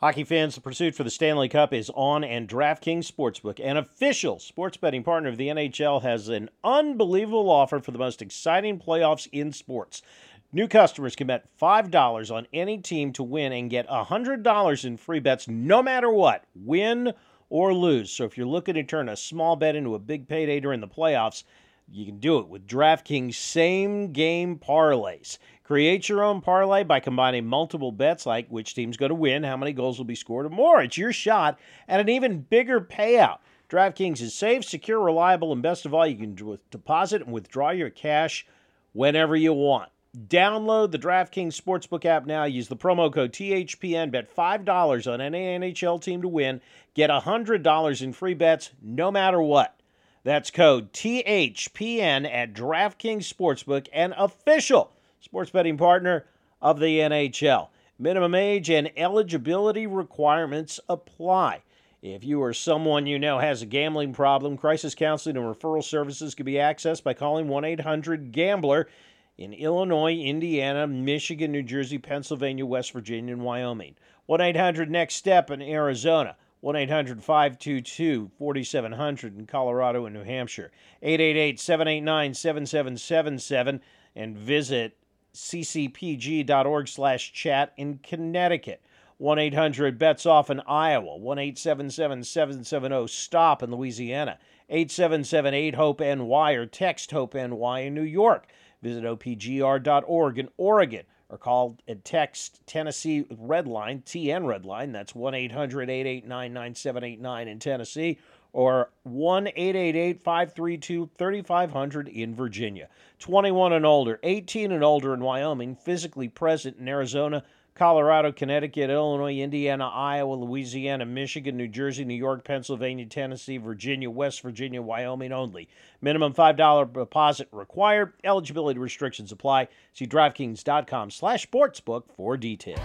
Hockey 0.00 0.24
fans, 0.24 0.56
the 0.56 0.60
pursuit 0.60 0.94
for 0.94 1.04
the 1.04 1.10
Stanley 1.10 1.48
Cup 1.48 1.72
is 1.72 1.90
on, 1.94 2.22
and 2.22 2.46
DraftKings 2.46 3.10
Sportsbook, 3.10 3.58
an 3.64 3.78
official 3.78 4.38
sports 4.38 4.76
betting 4.76 5.02
partner 5.02 5.30
of 5.30 5.38
the 5.38 5.48
NHL, 5.48 6.02
has 6.02 6.28
an 6.28 6.50
unbelievable 6.64 7.48
offer 7.48 7.80
for 7.80 7.92
the 7.92 7.98
most 7.98 8.20
exciting 8.20 8.78
playoffs 8.78 9.26
in 9.32 9.52
sports. 9.52 10.02
New 10.52 10.68
customers 10.68 11.16
can 11.16 11.26
bet 11.26 11.48
$5 11.60 12.34
on 12.34 12.46
any 12.52 12.78
team 12.78 13.12
to 13.12 13.22
win 13.22 13.52
and 13.52 13.68
get 13.68 13.88
$100 13.88 14.84
in 14.84 14.96
free 14.96 15.20
bets 15.20 15.48
no 15.48 15.82
matter 15.82 16.10
what, 16.10 16.44
win 16.54 17.12
or 17.50 17.74
lose. 17.74 18.10
So 18.10 18.24
if 18.24 18.38
you're 18.38 18.46
looking 18.46 18.74
to 18.74 18.84
turn 18.84 19.08
a 19.08 19.16
small 19.16 19.56
bet 19.56 19.76
into 19.76 19.94
a 19.94 19.98
big 19.98 20.28
payday 20.28 20.60
during 20.60 20.80
the 20.80 20.88
playoffs, 20.88 21.44
you 21.90 22.06
can 22.06 22.18
do 22.18 22.38
it 22.38 22.48
with 22.48 22.66
DraftKings 22.66 23.34
same 23.34 24.12
game 24.12 24.58
parlays. 24.58 25.38
Create 25.62 26.08
your 26.08 26.22
own 26.22 26.40
parlay 26.40 26.84
by 26.84 27.00
combining 27.00 27.46
multiple 27.46 27.92
bets 27.92 28.24
like 28.24 28.48
which 28.48 28.74
team's 28.74 28.96
going 28.96 29.10
to 29.10 29.14
win, 29.16 29.42
how 29.42 29.56
many 29.56 29.72
goals 29.72 29.98
will 29.98 30.04
be 30.04 30.14
scored, 30.14 30.46
or 30.46 30.50
more. 30.50 30.80
It's 30.80 30.96
your 30.96 31.12
shot 31.12 31.58
at 31.88 32.00
an 32.00 32.08
even 32.08 32.42
bigger 32.42 32.80
payout. 32.80 33.38
DraftKings 33.68 34.20
is 34.20 34.32
safe, 34.32 34.64
secure, 34.64 35.00
reliable, 35.00 35.52
and 35.52 35.60
best 35.60 35.86
of 35.86 35.92
all, 35.92 36.06
you 36.06 36.16
can 36.16 36.58
deposit 36.70 37.22
and 37.22 37.32
withdraw 37.32 37.70
your 37.70 37.90
cash 37.90 38.46
whenever 38.92 39.34
you 39.34 39.52
want. 39.52 39.90
Download 40.16 40.90
the 40.90 40.98
DraftKings 40.98 41.60
Sportsbook 41.60 42.06
app 42.06 42.24
now. 42.24 42.44
Use 42.44 42.68
the 42.68 42.76
promo 42.76 43.12
code 43.12 43.32
THPN. 43.32 44.10
Bet 44.10 44.34
$5 44.34 45.12
on 45.12 45.20
any 45.20 45.58
NHL 45.58 46.00
team 46.00 46.22
to 46.22 46.28
win. 46.28 46.62
Get 46.94 47.10
$100 47.10 48.02
in 48.02 48.12
free 48.14 48.32
bets 48.32 48.70
no 48.80 49.10
matter 49.10 49.42
what. 49.42 49.78
That's 50.24 50.50
code 50.50 50.92
THPN 50.94 52.32
at 52.32 52.54
DraftKings 52.54 53.30
Sportsbook, 53.30 53.88
an 53.92 54.14
official 54.16 54.90
sports 55.20 55.50
betting 55.50 55.76
partner 55.76 56.24
of 56.62 56.80
the 56.80 56.98
NHL. 56.98 57.68
Minimum 57.98 58.34
age 58.34 58.70
and 58.70 58.90
eligibility 58.96 59.86
requirements 59.86 60.80
apply. 60.88 61.62
If 62.00 62.24
you 62.24 62.42
or 62.42 62.54
someone 62.54 63.06
you 63.06 63.18
know 63.18 63.38
has 63.38 63.62
a 63.62 63.66
gambling 63.66 64.14
problem, 64.14 64.56
crisis 64.56 64.94
counseling 64.94 65.36
and 65.36 65.44
referral 65.44 65.84
services 65.84 66.34
can 66.34 66.46
be 66.46 66.54
accessed 66.54 67.02
by 67.02 67.14
calling 67.14 67.48
1 67.48 67.64
800 67.64 68.32
Gambler 68.32 68.88
in 69.38 69.52
Illinois, 69.52 70.14
Indiana, 70.14 70.86
Michigan, 70.86 71.52
New 71.52 71.62
Jersey, 71.62 71.98
Pennsylvania, 71.98 72.64
West 72.64 72.92
Virginia, 72.92 73.34
and 73.34 73.42
Wyoming. 73.42 73.94
1 74.26 74.40
800 74.40 74.90
Next 74.90 75.14
Step 75.14 75.50
in 75.50 75.60
Arizona. 75.62 76.36
1 76.60 76.74
800 76.74 77.22
522 77.22 78.30
4700 78.38 79.38
in 79.38 79.46
Colorado 79.46 80.06
and 80.06 80.14
New 80.14 80.24
Hampshire. 80.24 80.72
888 81.02 81.60
789 81.60 82.34
7777 82.34 83.80
and 84.16 84.36
visit 84.36 84.96
ccpg.org 85.34 86.88
slash 86.88 87.32
chat 87.32 87.72
in 87.76 87.98
Connecticut. 88.02 88.80
1 89.18 89.38
800 89.38 89.98
bets 89.98 90.26
off 90.26 90.50
in 90.50 90.60
Iowa. 90.66 91.16
1 91.16 91.38
877 91.38 92.24
770 92.24 93.06
stop 93.06 93.62
in 93.62 93.70
Louisiana. 93.70 94.38
877 94.68 95.54
8 95.54 95.74
HOPE 95.74 96.00
NY 96.00 96.52
or 96.52 96.66
text 96.66 97.10
HOPE 97.10 97.34
NY 97.34 97.80
in 97.80 97.94
New 97.94 98.02
York. 98.02 98.46
Visit 98.82 99.04
opgr.org 99.04 100.38
in 100.38 100.48
Oregon 100.56 101.02
or 101.28 101.38
call 101.38 101.76
and 101.88 102.04
text 102.04 102.60
Tennessee 102.66 103.24
Redline, 103.24 104.04
TN 104.04 104.44
Redline. 104.44 104.92
That's 104.92 105.14
1 105.14 105.34
800 105.34 105.90
889 105.90 106.52
9789 106.52 107.48
in 107.48 107.58
Tennessee 107.58 108.18
or 108.52 108.90
1 109.02 109.48
888 109.48 110.22
532 110.22 111.10
3500 111.18 112.08
in 112.08 112.34
Virginia. 112.34 112.88
21 113.18 113.72
and 113.74 113.84
older, 113.84 114.18
18 114.22 114.72
and 114.72 114.84
older 114.84 115.12
in 115.12 115.20
Wyoming, 115.20 115.76
physically 115.76 116.28
present 116.28 116.78
in 116.78 116.88
Arizona, 116.88 117.44
Colorado, 117.76 118.32
Connecticut, 118.32 118.90
Illinois, 118.90 119.38
Indiana, 119.38 119.88
Iowa, 119.88 120.34
Louisiana, 120.34 121.04
Michigan, 121.04 121.56
New 121.56 121.68
Jersey, 121.68 122.04
New 122.04 122.14
York, 122.14 122.44
Pennsylvania, 122.44 123.06
Tennessee, 123.06 123.58
Virginia, 123.58 124.10
West 124.10 124.40
Virginia, 124.42 124.82
Wyoming 124.82 125.32
only. 125.32 125.68
Minimum 126.00 126.34
$5 126.34 126.92
deposit 126.92 127.48
required. 127.52 128.14
Eligibility 128.24 128.80
restrictions 128.80 129.30
apply. 129.30 129.68
See 129.92 130.06
DraftKings.com 130.06 131.10
slash 131.10 131.46
sportsbook 131.46 132.04
for 132.16 132.36
details. 132.36 132.80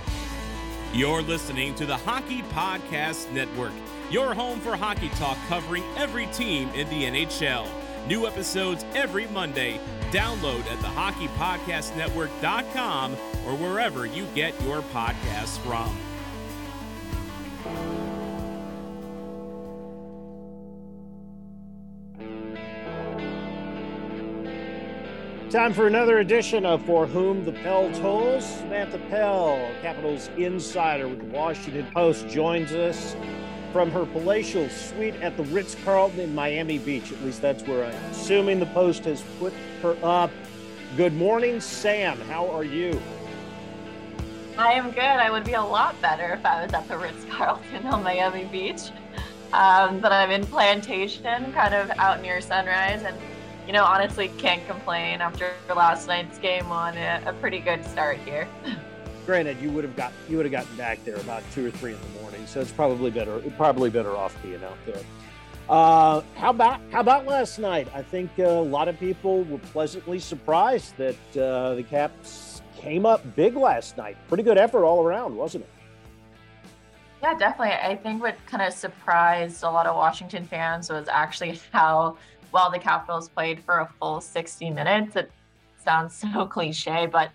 You're 0.94 1.22
listening 1.22 1.74
to 1.76 1.86
the 1.86 1.96
Hockey 1.96 2.42
Podcast 2.54 3.32
Network, 3.32 3.72
your 4.10 4.34
home 4.34 4.60
for 4.60 4.76
hockey 4.76 5.10
talk 5.10 5.38
covering 5.48 5.84
every 5.96 6.26
team 6.28 6.68
in 6.70 6.90
the 6.90 7.06
NHL. 7.06 7.66
New 8.08 8.28
episodes 8.28 8.86
every 8.96 9.28
Monday. 9.28 9.80
Download 10.12 10.62
at 10.62 10.80
thehockeypodcastnetwork.com 10.80 13.14
or 13.14 13.56
wherever 13.56 14.06
you 14.06 14.26
get 14.36 14.54
your 14.64 14.82
podcasts 14.94 15.58
from. 15.60 15.98
Time 25.52 25.74
for 25.74 25.86
another 25.86 26.20
edition 26.20 26.66
of 26.66 26.82
For 26.86 27.06
Whom 27.06 27.44
the 27.44 27.52
Bell 27.52 27.92
Tolls. 27.92 28.46
Samantha 28.46 29.00
Pell, 29.10 29.70
Capitals 29.82 30.30
insider 30.38 31.10
with 31.10 31.20
the 31.20 31.26
Washington 31.26 31.86
Post, 31.94 32.30
joins 32.30 32.72
us 32.72 33.18
from 33.72 33.90
her 33.92 34.06
palatial 34.06 34.68
suite 34.70 35.16
at 35.16 35.38
the 35.38 35.44
Ritz 35.44 35.76
Carlton 35.84 36.20
in 36.20 36.36
Miami 36.36 36.78
Beach. 36.78 37.12
At 37.12 37.22
least 37.24 37.42
that's 37.42 37.64
where 37.64 37.86
I'm 37.86 37.96
assuming 38.12 38.60
the 38.60 38.66
Post 38.68 39.06
has 39.06 39.24
put 39.40 39.54
her 39.82 39.98
up. 40.04 40.32
Good 40.98 41.14
morning, 41.14 41.62
Sam. 41.62 42.20
How 42.22 42.50
are 42.50 42.64
you? 42.64 43.02
I 44.58 44.74
am 44.74 44.92
good. 44.92 45.00
I 45.00 45.32
would 45.32 45.46
be 45.46 45.54
a 45.54 45.62
lot 45.62 46.00
better 46.02 46.34
if 46.34 46.46
I 46.46 46.64
was 46.64 46.74
at 46.74 46.88
the 46.88 46.98
Ritz 46.98 47.26
Carlton 47.30 47.86
on 47.88 48.04
Miami 48.04 48.46
Beach. 48.46 48.92
Um, 49.54 50.00
but 50.00 50.12
I'm 50.12 50.32
in 50.32 50.46
Plantation, 50.46 51.52
kind 51.54 51.74
of 51.74 51.90
out 51.92 52.22
near 52.22 52.40
Sunrise, 52.42 53.04
and 53.04 53.18
you 53.68 53.74
know, 53.74 53.84
honestly, 53.84 54.30
can't 54.38 54.66
complain 54.68 55.22
after 55.22 55.52
last 55.74 56.08
night's 56.08 56.38
game 56.38 56.72
on 56.72 56.98
a, 56.98 57.22
a 57.26 57.34
pretty 57.34 57.60
good 57.60 57.86
start 57.86 58.18
here. 58.20 58.48
Granted, 59.26 59.62
you 59.62 59.70
would 59.72 59.84
have 59.84 59.96
got 59.96 60.12
you 60.30 60.38
would 60.38 60.46
have 60.46 60.52
gotten 60.52 60.76
back 60.78 61.04
there 61.06 61.18
about 61.18 61.44
two 61.54 61.68
or 61.68 61.72
three 61.72 61.94
in 61.94 62.00
the 62.02 62.22
morning, 62.22 62.46
so 62.48 62.60
it's 62.60 62.72
probably 62.72 63.12
better 63.12 63.40
probably 63.58 63.90
better 63.90 64.16
off 64.16 64.36
being 64.42 64.64
out 64.64 64.78
there. 64.86 65.02
Uh, 65.70 66.22
how 66.36 66.50
about 66.50 66.82
how 66.92 67.00
about 67.00 67.26
last 67.26 67.60
night? 67.60 67.88
I 67.94 68.02
think 68.02 68.32
uh, 68.40 68.44
a 68.44 68.62
lot 68.62 68.88
of 68.88 69.00
people 69.00 69.44
were 69.44 69.60
pleasantly 69.60 70.20
surprised 70.20 70.98
that 70.98 71.38
uh, 71.38 71.76
the 71.76 71.84
Caps 71.84 72.62
came 72.78 73.06
up 73.06 73.36
big 73.36 73.56
last 73.56 73.96
night. 73.96 74.18
Pretty 74.28 74.44
good 74.44 74.58
effort 74.58 74.84
all 74.84 75.04
around, 75.04 75.36
wasn't 75.36 75.64
it? 75.64 75.70
Yeah, 77.22 77.36
definitely. 77.36 77.76
I 77.76 77.96
think 77.96 78.22
what 78.22 78.36
kind 78.48 78.64
of 78.64 78.74
surprised 78.74 79.64
a 79.64 79.70
lot 79.70 79.86
of 79.86 79.96
Washington 79.96 80.44
fans 80.44 80.90
was 80.90 81.08
actually 81.08 81.60
how 81.72 82.18
well 82.52 82.72
the 82.72 82.80
Capitals 82.80 83.30
played 83.30 83.64
for 83.64 83.80
a 83.80 83.90
full 84.00 84.20
60 84.20 84.72
minutes. 84.72 85.16
It 85.16 85.32
sounds 85.78 86.16
so 86.16 86.46
cliche, 86.46 87.06
but 87.06 87.32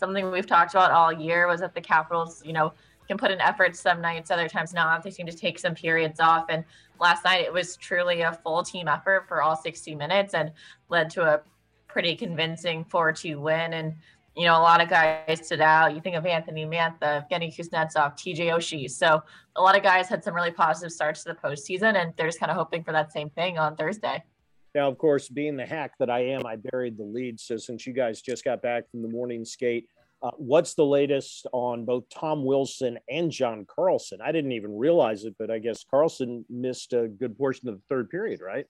something 0.00 0.30
we've 0.30 0.46
talked 0.46 0.74
about 0.74 0.90
all 0.90 1.12
year 1.12 1.46
was 1.46 1.60
that 1.60 1.74
the 1.74 1.80
Capitals, 1.80 2.42
you 2.44 2.52
know, 2.52 2.72
can 3.06 3.18
put 3.18 3.30
in 3.30 3.40
effort 3.40 3.76
some 3.76 4.00
nights, 4.00 4.30
other 4.30 4.48
times 4.48 4.72
not. 4.72 5.02
They 5.02 5.10
seem 5.10 5.26
to 5.26 5.32
take 5.32 5.58
some 5.58 5.74
periods 5.74 6.20
off. 6.20 6.46
And 6.48 6.64
last 7.00 7.24
night 7.24 7.44
it 7.44 7.52
was 7.52 7.76
truly 7.76 8.20
a 8.20 8.32
full 8.44 8.62
team 8.62 8.88
effort 8.88 9.26
for 9.28 9.42
all 9.42 9.56
60 9.56 9.94
minutes 9.96 10.32
and 10.32 10.52
led 10.88 11.10
to 11.10 11.22
a 11.22 11.40
pretty 11.88 12.14
convincing 12.14 12.84
4 12.84 13.12
2 13.12 13.40
win. 13.40 13.72
And, 13.72 13.94
you 14.36 14.46
know, 14.46 14.56
a 14.56 14.62
lot 14.62 14.80
of 14.80 14.88
guys 14.88 15.40
stood 15.44 15.60
out. 15.60 15.92
You 15.92 16.00
think 16.00 16.14
of 16.14 16.24
Anthony 16.24 16.64
Mantha, 16.64 17.26
Evgeny 17.28 17.54
Kuznetsov, 17.54 18.16
TJ 18.16 18.52
Oshie. 18.52 18.88
So 18.88 19.22
a 19.56 19.60
lot 19.60 19.76
of 19.76 19.82
guys 19.82 20.08
had 20.08 20.22
some 20.22 20.34
really 20.34 20.52
positive 20.52 20.92
starts 20.92 21.24
to 21.24 21.30
the 21.30 21.48
postseason, 21.48 22.00
and 22.00 22.14
they're 22.16 22.28
just 22.28 22.38
kind 22.38 22.50
of 22.50 22.56
hoping 22.56 22.84
for 22.84 22.92
that 22.92 23.12
same 23.12 23.28
thing 23.30 23.58
on 23.58 23.74
Thursday. 23.74 24.22
Now, 24.74 24.88
of 24.88 24.98
course, 24.98 25.28
being 25.28 25.56
the 25.56 25.66
hack 25.66 25.92
that 25.98 26.10
I 26.10 26.20
am, 26.26 26.46
I 26.46 26.56
buried 26.56 26.96
the 26.96 27.04
lead. 27.04 27.40
So 27.40 27.56
since 27.56 27.86
you 27.86 27.92
guys 27.92 28.20
just 28.20 28.44
got 28.44 28.62
back 28.62 28.90
from 28.90 29.02
the 29.02 29.08
morning 29.08 29.44
skate, 29.44 29.88
uh, 30.22 30.30
what's 30.36 30.74
the 30.74 30.84
latest 30.84 31.46
on 31.52 31.84
both 31.84 32.04
Tom 32.10 32.44
Wilson 32.44 32.98
and 33.08 33.30
John 33.30 33.66
Carlson? 33.66 34.20
I 34.22 34.32
didn't 34.32 34.52
even 34.52 34.76
realize 34.76 35.24
it, 35.24 35.34
but 35.38 35.50
I 35.50 35.58
guess 35.58 35.84
Carlson 35.90 36.44
missed 36.50 36.92
a 36.92 37.08
good 37.08 37.36
portion 37.36 37.68
of 37.68 37.76
the 37.76 37.82
third 37.88 38.10
period, 38.10 38.40
right? 38.40 38.66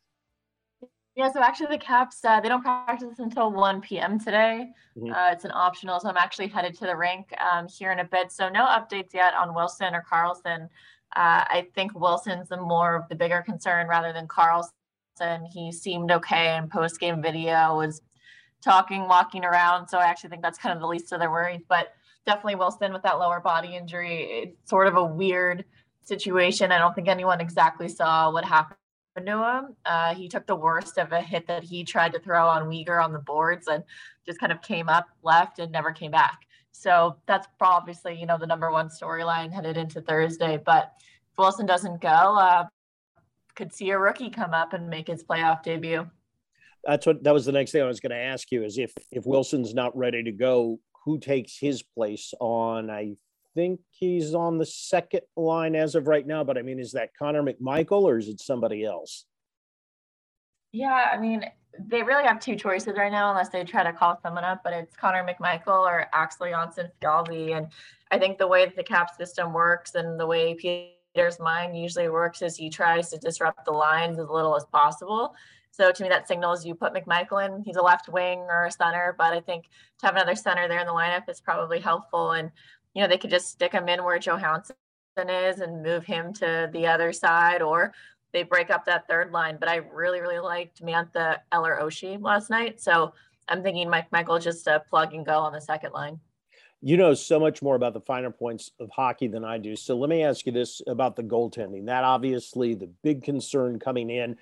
Yeah, 1.17 1.31
so 1.33 1.43
actually 1.43 1.67
the 1.67 1.79
Caps 1.79 2.25
uh, 2.25 2.41
they 2.41 2.49
don't 2.49 2.63
practice 2.63 3.19
until 3.19 3.51
1 3.51 3.81
p.m. 3.81 4.19
today. 4.19 4.69
Mm-hmm. 4.97 5.13
Uh, 5.13 5.33
it's 5.33 5.45
an 5.45 5.51
optional, 5.53 5.99
so 5.99 6.09
I'm 6.09 6.17
actually 6.17 6.47
headed 6.47 6.75
to 6.79 6.87
the 6.87 6.97
rink 6.97 7.35
um, 7.41 7.67
here 7.69 7.91
in 7.91 7.99
a 7.99 8.05
bit. 8.05 8.31
So 8.31 8.49
no 8.49 8.65
updates 8.65 9.13
yet 9.13 9.35
on 9.35 9.53
Wilson 9.53 9.93
or 9.93 10.05
Carlson. 10.09 10.69
Uh, 11.17 11.43
I 11.49 11.67
think 11.75 11.99
Wilson's 11.99 12.49
the 12.49 12.57
more 12.59 12.95
of 12.95 13.09
the 13.09 13.17
bigger 13.17 13.43
concern 13.43 13.89
rather 13.89 14.13
than 14.13 14.29
Carlson 14.29 14.73
and 15.21 15.47
he 15.53 15.73
seemed 15.73 16.11
okay 16.11 16.57
in 16.57 16.69
post 16.69 17.01
game 17.01 17.23
video, 17.23 17.77
was 17.77 18.03
talking, 18.63 19.09
walking 19.09 19.45
around. 19.45 19.89
So 19.89 19.99
I 19.99 20.05
actually 20.05 20.31
think 20.31 20.43
that's 20.43 20.59
kind 20.59 20.75
of 20.75 20.81
the 20.81 20.87
least 20.87 21.13
of 21.13 21.21
their 21.21 21.31
worries. 21.31 21.63
But 21.69 21.95
definitely 22.27 22.57
Wilson 22.57 22.93
with 22.93 23.03
that 23.03 23.19
lower 23.19 23.41
body 23.41 23.77
injury, 23.77 24.25
it's 24.43 24.69
sort 24.69 24.87
of 24.87 24.97
a 24.97 25.05
weird 25.05 25.65
situation. 26.05 26.73
I 26.73 26.79
don't 26.79 26.95
think 26.95 27.09
anyone 27.09 27.41
exactly 27.41 27.89
saw 27.89 28.31
what 28.31 28.45
happened 28.45 28.77
to 29.17 29.33
him. 29.33 29.77
Uh, 29.85 30.15
he 30.15 30.29
took 30.29 30.47
the 30.47 30.57
worst 30.57 30.99
of 30.99 31.13
a 31.13 31.21
hit 31.21 31.47
that 31.47 31.63
he 31.63 31.85
tried 31.85 32.13
to 32.13 32.21
throw 32.21 32.47
on 32.47 32.69
Weegar 32.69 33.03
on 33.03 33.13
the 33.13 33.19
boards 33.19 33.69
and 33.69 33.83
just 34.27 34.39
kind 34.39 34.53
of 34.53 34.63
came 34.63 34.89
up 34.89 35.07
left 35.23 35.59
and 35.59 35.73
never 35.73 35.93
came 35.93 36.11
back. 36.11 36.47
So 36.73 37.17
that's 37.27 37.47
obviously, 37.61 38.19
you 38.19 38.27
know, 38.27 38.39
the 38.39 38.47
number 38.47 38.71
one 38.71 38.89
storyline 38.89 39.53
headed 39.53 39.77
into 39.77 40.01
Thursday. 40.01 40.59
But 40.65 40.93
if 41.33 41.39
Wilson 41.39 41.67
doesn't 41.67 42.01
go, 42.01 42.09
uh, 42.09 42.67
could 43.61 43.75
see 43.75 43.91
a 43.91 43.99
rookie 43.99 44.31
come 44.31 44.55
up 44.55 44.73
and 44.73 44.89
make 44.89 45.09
his 45.09 45.23
playoff 45.23 45.63
debut. 45.63 46.09
That's 46.85 47.05
what 47.05 47.23
that 47.25 47.35
was 47.35 47.45
the 47.45 47.53
next 47.53 47.73
thing 47.73 47.83
I 47.83 47.87
was 47.87 48.01
going 48.01 48.11
to 48.11 48.17
ask 48.17 48.51
you 48.51 48.65
is 48.65 48.79
if 48.79 48.93
if 49.13 49.27
Wilson's 49.27 49.75
not 49.75 49.95
ready 49.95 50.23
to 50.23 50.33
go, 50.33 50.81
who 51.05 51.19
takes 51.19 51.59
his 51.59 51.83
place 51.83 52.33
on? 52.41 52.89
I 52.89 53.17
think 53.55 53.81
he's 53.91 54.35
on 54.35 54.57
the 54.57 54.65
second 54.65 55.21
line 55.37 55.77
as 55.77 55.95
of 55.95 56.07
right 56.07 56.27
now, 56.27 56.43
but 56.43 56.57
I 56.57 56.63
mean, 56.63 56.79
is 56.79 56.93
that 56.93 57.11
Connor 57.19 57.43
McMichael 57.43 58.03
or 58.03 58.17
is 58.17 58.29
it 58.29 58.41
somebody 58.41 58.83
else? 58.83 59.27
Yeah, 60.73 61.11
I 61.13 61.19
mean, 61.19 61.45
they 61.79 62.03
really 62.03 62.25
have 62.25 62.41
two 62.41 62.57
choices 62.57 62.97
right 62.97 63.13
now, 63.13 63.29
unless 63.29 63.51
they 63.51 63.63
try 63.65 63.83
to 63.83 63.93
call 63.93 64.19
someone 64.23 64.45
up. 64.45 64.63
But 64.65 64.73
it's 64.73 64.97
Connor 64.97 65.27
McMichael 65.27 65.85
or 65.85 66.07
Axel 66.15 66.47
Jonsson 66.47 66.89
Fjallby, 67.03 67.55
and 67.55 67.67
I 68.11 68.19
think 68.19 68.39
the 68.39 68.49
way 68.49 68.65
that 68.65 68.77
the 68.77 68.85
cap 68.85 69.15
system 69.15 69.53
works 69.53 69.97
and 69.97 70.19
the 70.19 70.27
way 70.27 70.55
Peter's 71.15 71.41
mind 71.41 71.77
usually 71.77 72.09
works 72.09 72.43
is 72.43 72.57
he 72.57 72.71
tries 72.71 73.11
to 73.11 73.19
disrupt 73.19 73.65
the 73.65 73.73
lines 73.73 74.19
as 74.19 74.29
little 74.29 74.57
as 74.57 74.65
possible. 74.67 75.35
So 75.73 75.93
to 75.93 76.03
me, 76.03 76.09
that 76.09 76.29
signals 76.29 76.65
you 76.65 76.75
put 76.75 76.93
McMichael 76.93 77.47
in. 77.47 77.63
He's 77.63 77.77
a 77.77 77.83
left 77.83 78.09
wing 78.09 78.41
or 78.41 78.67
a 78.67 78.71
center, 78.71 79.15
but 79.17 79.33
I 79.33 79.41
think 79.41 79.67
to 79.99 80.07
have 80.07 80.17
another 80.17 80.35
center 80.35 80.69
there 80.69 80.81
in 80.81 80.87
the 80.87 80.93
lineup 80.93 81.29
is 81.29 81.41
probably 81.41 81.81
helpful. 81.81 82.33
And 82.33 82.51
you 82.95 83.03
know, 83.03 83.09
they 83.09 83.19
could 83.19 83.31
just 83.31 83.51
stick 83.51 83.73
him 83.73 83.89
in 83.89 84.05
where 84.05 84.19
Johansson 84.19 84.77
is 85.29 85.61
and 85.61 85.83
move 85.83 86.05
him 86.05 86.33
to 86.35 86.69
the 86.73 86.87
other 86.87 87.13
side, 87.13 87.63
or 87.63 87.93
they 88.33 88.43
break 88.43 88.71
up 88.71 88.85
that 88.87 89.07
third 89.09 89.33
line. 89.33 89.59
But 89.59 89.69
I 89.69 89.77
really, 89.77 90.21
really 90.21 90.39
liked 90.39 90.83
Mantha 90.83 91.39
Eller 91.53 91.79
Oshie 91.81 92.21
last 92.21 92.51
night. 92.51 92.81
So 92.81 93.13
I'm 93.49 93.63
thinking 93.63 93.89
McMichael 93.89 94.41
just 94.41 94.67
a 94.67 94.83
plug 94.89 95.15
and 95.15 95.27
go 95.27 95.39
on 95.39 95.53
the 95.53 95.61
second 95.61 95.93
line 95.93 96.21
you 96.83 96.97
know 96.97 97.13
so 97.15 97.39
much 97.39 97.63
more 97.63 97.77
about 97.77 97.93
the 97.93 98.01
finer 98.01 98.31
points 98.31 98.71
of 98.81 98.91
hockey 98.91 99.29
than 99.29 99.45
I 99.45 99.59
do. 99.59 99.77
So 99.77 99.97
let 99.97 100.09
me 100.09 100.23
ask 100.23 100.47
you 100.47 100.53
this 100.53 100.81
about 100.87 101.17
the 101.17 101.23
goaltending. 101.23 101.87
That 101.87 102.05
obviously 102.05 102.75
the 102.75 102.91
big 103.03 103.23
concern 103.23 103.79
coming 103.79 104.11
in. 104.11 104.37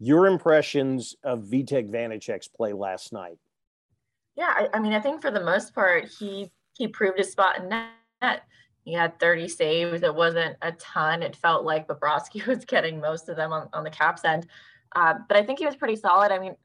Your 0.00 0.26
impressions 0.26 1.14
of 1.22 1.40
Vitek 1.40 1.90
Vanecek's 1.90 2.48
play 2.48 2.72
last 2.72 3.12
night? 3.12 3.38
Yeah, 4.36 4.50
I, 4.50 4.68
I, 4.74 4.80
mean, 4.80 4.92
I 4.92 5.00
think 5.00 5.22
for 5.22 5.30
the 5.30 5.44
most 5.44 5.74
part, 5.74 6.08
he 6.18 6.50
he 6.76 6.88
proved 6.88 7.18
his 7.18 7.30
spot 7.30 7.58
in 7.58 7.68
net. 7.68 8.42
He 8.84 8.92
had 8.92 9.18
30 9.20 9.48
saves. 9.48 10.02
It 10.02 10.14
wasn't 10.14 10.56
a 10.60 10.72
ton. 10.72 11.22
It 11.22 11.36
felt 11.36 11.64
like 11.64 11.86
Bobrovsky 11.86 12.44
was 12.46 12.64
getting 12.64 13.00
most 13.00 13.28
of 13.28 13.36
them 13.36 13.52
on, 13.52 13.68
on 13.72 13.84
the 13.84 13.90
Caps 13.90 14.24
end. 14.24 14.46
Uh, 14.96 15.14
but 15.28 15.36
I 15.36 15.42
think 15.42 15.58
he 15.58 15.66
was 15.66 15.76
pretty 15.76 15.96
solid. 15.96 16.32
I 16.32 16.38
mean, 16.38 16.56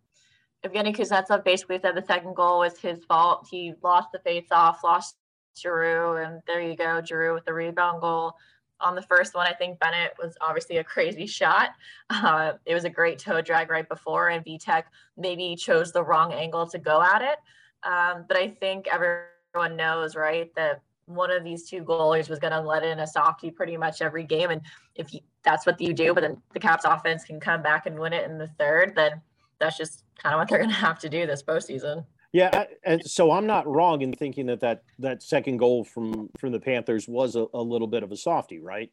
Evgeny 0.66 0.96
Kuznetsov 0.96 1.44
basically 1.44 1.80
said 1.80 1.96
the 1.96 2.06
second 2.06 2.36
goal 2.36 2.60
was 2.60 2.78
his 2.78 3.04
fault. 3.06 3.48
He 3.50 3.74
lost 3.82 4.10
the 4.12 4.20
face-off, 4.20 4.84
lost 4.84 5.16
Giroux, 5.58 6.18
and 6.18 6.42
there 6.48 6.62
you 6.62 6.76
go, 6.76 7.02
Giroux 7.02 7.34
with 7.34 7.46
the 7.46 7.54
rebound 7.54 8.02
goal. 8.02 8.34
On 8.82 8.96
the 8.96 9.02
first 9.02 9.36
one, 9.36 9.46
I 9.46 9.54
think 9.54 9.80
Bennett 9.80 10.14
was 10.22 10.38
obviously 10.42 10.78
a 10.78 10.84
crazy 10.84 11.26
shot. 11.26 11.70
Uh, 12.12 12.54
it 12.66 12.74
was 12.74 12.86
a 12.86 12.90
great 12.90 13.20
toe 13.20 13.40
drag 13.40 13.70
right 13.70 13.88
before, 13.88 14.30
and 14.30 14.44
Vitek 14.44 14.84
maybe 15.16 15.56
chose 15.56 15.92
the 15.92 16.04
wrong 16.04 16.34
angle 16.34 16.68
to 16.68 16.80
go 16.80 17.02
at 17.02 17.22
it. 17.22 17.38
Um, 17.84 18.26
but 18.28 18.36
I 18.36 18.50
think 18.50 18.88
everyone 18.88 19.78
knows, 19.78 20.16
right, 20.16 20.54
that 20.56 20.82
one 21.06 21.32
of 21.32 21.44
these 21.44 21.70
two 21.70 21.84
goalies 21.84 22.30
was 22.30 22.40
going 22.40 22.54
to 22.54 22.62
let 22.62 22.84
in 22.84 23.00
a 23.00 23.08
softie 23.08 23.52
pretty 23.52 23.78
much 23.78 24.02
every 24.02 24.24
game. 24.24 24.50
And 24.50 24.62
if 24.96 25.14
you, 25.14 25.20
that's 25.44 25.66
what 25.66 25.80
you 25.80 25.94
do, 25.94 26.14
but 26.14 26.22
then 26.22 26.42
the 26.54 26.60
Caps 26.60 26.84
offense 26.84 27.24
can 27.24 27.40
come 27.40 27.62
back 27.62 27.86
and 27.86 27.98
win 27.98 28.14
it 28.14 28.30
in 28.30 28.38
the 28.38 28.48
third, 28.48 28.94
then 28.96 29.22
that's 29.60 29.78
just 29.78 30.04
kind 30.22 30.36
of 30.36 30.40
what 30.40 30.50
they're 30.50 30.60
going 30.60 30.70
to 30.70 30.76
have 30.76 31.00
to 31.00 31.10
do 31.10 31.26
this 31.26 31.44
postseason. 31.44 32.06
Yeah, 32.32 32.66
I, 32.86 33.00
so 33.00 33.32
I'm 33.32 33.48
not 33.48 33.68
wrong 33.68 34.02
in 34.02 34.14
thinking 34.14 34.46
that 34.48 34.60
that, 34.60 34.84
that 35.00 35.24
second 35.24 35.58
goal 35.58 35.84
from 35.84 36.30
from 36.38 36.52
the 36.52 36.60
Panthers 36.60 37.08
was 37.08 37.36
a, 37.36 37.48
a 37.54 37.62
little 37.62 37.88
bit 37.88 38.04
of 38.04 38.12
a 38.12 38.18
softie, 38.18 38.60
right? 38.60 38.92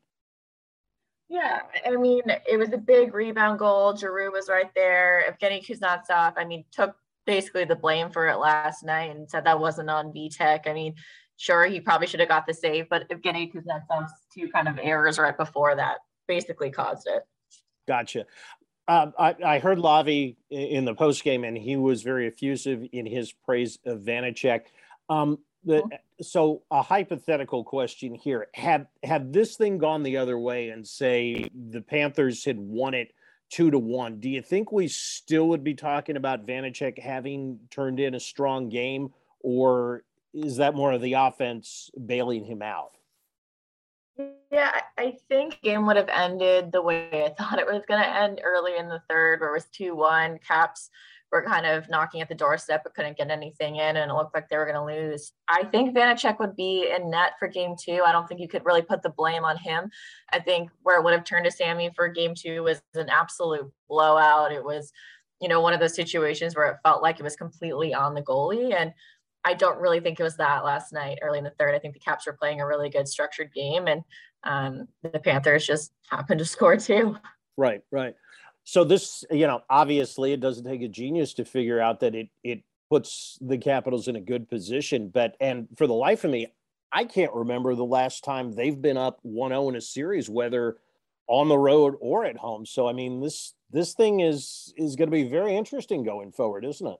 Yeah, 1.28 1.60
I 1.84 1.96
mean, 1.96 2.22
it 2.48 2.56
was 2.56 2.72
a 2.72 2.78
big 2.78 3.12
rebound 3.12 3.58
goal. 3.58 3.96
Giroux 3.96 4.30
was 4.30 4.48
right 4.48 4.70
there. 4.74 5.24
Evgeny 5.28 5.66
Kuznetsov, 5.66 6.34
I 6.36 6.44
mean, 6.44 6.64
took 6.70 6.94
basically 7.26 7.64
the 7.64 7.74
blame 7.74 8.10
for 8.10 8.28
it 8.28 8.36
last 8.36 8.84
night 8.84 9.14
and 9.14 9.28
said 9.28 9.44
that 9.44 9.58
wasn't 9.58 9.90
on 9.90 10.12
Vitek. 10.12 10.68
I 10.68 10.72
mean, 10.72 10.94
sure, 11.36 11.66
he 11.66 11.80
probably 11.80 12.06
should 12.06 12.20
have 12.20 12.28
got 12.28 12.46
the 12.46 12.54
save, 12.54 12.88
but 12.88 13.08
Evgeny 13.08 13.52
Kuznetsov's 13.52 14.12
two 14.32 14.48
kind 14.48 14.68
of 14.68 14.78
errors 14.80 15.18
right 15.18 15.36
before 15.36 15.74
that 15.74 15.98
basically 16.28 16.70
caused 16.70 17.08
it. 17.08 17.24
Gotcha. 17.88 18.26
Um, 18.88 19.12
I, 19.18 19.34
I, 19.44 19.58
heard 19.58 19.78
Lavi 19.78 20.36
in 20.48 20.84
the 20.84 20.94
post 20.94 21.24
game, 21.24 21.42
and 21.42 21.58
he 21.58 21.76
was 21.76 22.02
very 22.02 22.28
effusive 22.28 22.86
in 22.92 23.04
his 23.04 23.32
praise 23.32 23.78
of 23.84 24.02
Vanecek. 24.02 24.66
Um, 25.08 25.40
the, 25.64 25.82
so 26.20 26.62
a 26.70 26.82
hypothetical 26.82 27.64
question 27.64 28.14
here: 28.14 28.46
Had 28.54 28.86
had 29.02 29.32
this 29.32 29.56
thing 29.56 29.78
gone 29.78 30.04
the 30.04 30.18
other 30.18 30.38
way, 30.38 30.68
and 30.68 30.86
say 30.86 31.48
the 31.52 31.80
Panthers 31.80 32.44
had 32.44 32.58
won 32.58 32.94
it 32.94 33.12
two 33.50 33.70
to 33.70 33.78
one, 33.78 34.20
do 34.20 34.28
you 34.28 34.42
think 34.42 34.72
we 34.72 34.88
still 34.88 35.48
would 35.48 35.64
be 35.64 35.74
talking 35.74 36.16
about 36.16 36.46
Vanecek 36.46 36.98
having 36.98 37.60
turned 37.70 38.00
in 38.00 38.14
a 38.14 38.20
strong 38.20 38.68
game, 38.68 39.12
or 39.40 40.02
is 40.34 40.56
that 40.56 40.74
more 40.74 40.92
of 40.92 41.00
the 41.00 41.14
offense 41.14 41.90
bailing 42.06 42.44
him 42.44 42.62
out? 42.62 42.96
Yeah, 44.50 44.80
I 44.96 45.16
think 45.28 45.60
game 45.62 45.86
would 45.86 45.96
have 45.96 46.08
ended 46.08 46.72
the 46.72 46.80
way 46.80 47.24
I 47.24 47.34
thought 47.36 47.58
it 47.58 47.66
was 47.66 47.82
going 47.86 48.02
to 48.02 48.08
end 48.08 48.40
early 48.42 48.76
in 48.78 48.88
the 48.88 49.02
third, 49.10 49.40
where 49.40 49.50
it 49.50 49.52
was 49.52 49.66
2 49.66 49.94
1. 49.94 50.38
Caps 50.38 50.90
were 51.32 51.42
kind 51.42 51.66
of 51.66 51.88
knocking 51.90 52.20
at 52.20 52.28
the 52.28 52.34
doorstep 52.34 52.82
but 52.84 52.94
couldn't 52.94 53.18
get 53.18 53.30
anything 53.30 53.76
in, 53.76 53.96
and 53.96 54.10
it 54.10 54.14
looked 54.14 54.34
like 54.34 54.48
they 54.48 54.56
were 54.56 54.64
going 54.64 54.76
to 54.76 54.84
lose. 54.84 55.32
I 55.48 55.64
think 55.64 55.94
Vanecek 55.94 56.38
would 56.38 56.56
be 56.56 56.90
in 56.96 57.10
net 57.10 57.32
for 57.38 57.48
game 57.48 57.74
two. 57.78 58.02
I 58.06 58.12
don't 58.12 58.26
think 58.26 58.40
you 58.40 58.48
could 58.48 58.64
really 58.64 58.82
put 58.82 59.02
the 59.02 59.10
blame 59.10 59.44
on 59.44 59.58
him. 59.58 59.90
I 60.32 60.38
think 60.38 60.70
where 60.82 60.98
it 60.98 61.04
would 61.04 61.12
have 61.12 61.24
turned 61.24 61.44
to 61.44 61.50
Sammy 61.50 61.90
for 61.94 62.08
game 62.08 62.34
two 62.34 62.62
was 62.62 62.80
an 62.94 63.10
absolute 63.10 63.70
blowout. 63.88 64.52
It 64.52 64.64
was, 64.64 64.92
you 65.42 65.48
know, 65.48 65.60
one 65.60 65.74
of 65.74 65.80
those 65.80 65.94
situations 65.94 66.56
where 66.56 66.70
it 66.70 66.78
felt 66.82 67.02
like 67.02 67.18
it 67.18 67.24
was 67.24 67.36
completely 67.36 67.92
on 67.92 68.14
the 68.14 68.22
goalie. 68.22 68.74
And 68.74 68.94
I 69.46 69.54
don't 69.54 69.80
really 69.80 70.00
think 70.00 70.18
it 70.18 70.24
was 70.24 70.36
that 70.38 70.64
last 70.64 70.92
night 70.92 71.20
early 71.22 71.38
in 71.38 71.44
the 71.44 71.50
third. 71.50 71.72
I 71.72 71.78
think 71.78 71.94
the 71.94 72.00
Caps 72.00 72.26
were 72.26 72.32
playing 72.32 72.60
a 72.60 72.66
really 72.66 72.90
good 72.90 73.06
structured 73.06 73.54
game 73.54 73.86
and 73.86 74.02
um, 74.42 74.88
the 75.02 75.20
Panthers 75.20 75.64
just 75.64 75.92
happened 76.10 76.40
to 76.40 76.44
score 76.44 76.76
too. 76.76 77.16
Right, 77.56 77.80
right. 77.92 78.16
So 78.64 78.82
this, 78.82 79.24
you 79.30 79.46
know, 79.46 79.62
obviously 79.70 80.32
it 80.32 80.40
doesn't 80.40 80.64
take 80.64 80.82
a 80.82 80.88
genius 80.88 81.32
to 81.34 81.44
figure 81.44 81.80
out 81.80 82.00
that 82.00 82.16
it 82.16 82.28
it 82.42 82.64
puts 82.90 83.38
the 83.40 83.56
Capitals 83.56 84.08
in 84.08 84.16
a 84.16 84.20
good 84.20 84.48
position. 84.48 85.08
But 85.08 85.36
and 85.40 85.68
for 85.76 85.86
the 85.86 85.94
life 85.94 86.24
of 86.24 86.32
me, 86.32 86.48
I 86.92 87.04
can't 87.04 87.32
remember 87.32 87.76
the 87.76 87.84
last 87.84 88.24
time 88.24 88.52
they've 88.52 88.80
been 88.80 88.96
up 88.96 89.20
1-0 89.24 89.68
in 89.68 89.76
a 89.76 89.80
series, 89.80 90.28
whether 90.28 90.78
on 91.28 91.48
the 91.48 91.58
road 91.58 91.94
or 92.00 92.24
at 92.24 92.36
home. 92.36 92.66
So 92.66 92.88
I 92.88 92.92
mean 92.92 93.20
this 93.20 93.54
this 93.70 93.94
thing 93.94 94.20
is 94.20 94.74
is 94.76 94.96
going 94.96 95.08
to 95.08 95.16
be 95.16 95.28
very 95.28 95.56
interesting 95.56 96.02
going 96.02 96.32
forward, 96.32 96.64
isn't 96.64 96.86
it? 96.86 96.98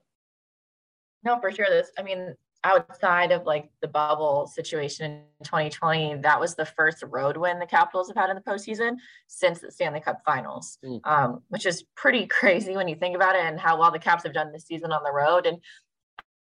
No, 1.27 1.37
for 1.41 1.51
sure. 1.51 1.65
This, 1.69 1.91
I 1.99 2.03
mean, 2.03 2.33
outside 2.63 3.33
of 3.33 3.45
like 3.45 3.69
the 3.81 3.87
bubble 3.89 4.47
situation 4.47 5.11
in 5.11 5.43
2020, 5.43 6.21
that 6.21 6.39
was 6.39 6.55
the 6.55 6.65
first 6.65 7.03
road 7.03 7.35
win 7.35 7.59
the 7.59 7.65
Capitals 7.65 8.07
have 8.07 8.15
had 8.15 8.29
in 8.29 8.37
the 8.37 8.41
postseason 8.41 8.95
since 9.27 9.59
the 9.59 9.69
Stanley 9.69 9.99
Cup 9.99 10.21
Finals, 10.25 10.77
mm. 10.85 11.01
um, 11.03 11.41
which 11.49 11.65
is 11.65 11.83
pretty 11.97 12.27
crazy 12.39 12.77
when 12.77 12.87
you 12.87 12.95
think 12.95 13.13
about 13.13 13.35
it 13.35 13.43
and 13.43 13.59
how 13.59 13.77
well 13.77 13.91
the 13.91 13.99
Caps 13.99 14.23
have 14.23 14.33
done 14.33 14.53
this 14.53 14.63
season 14.63 14.93
on 14.93 15.03
the 15.03 15.11
road. 15.11 15.45
And 15.45 15.57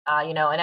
uh, 0.07 0.21
you 0.21 0.35
know, 0.35 0.51
in 0.51 0.61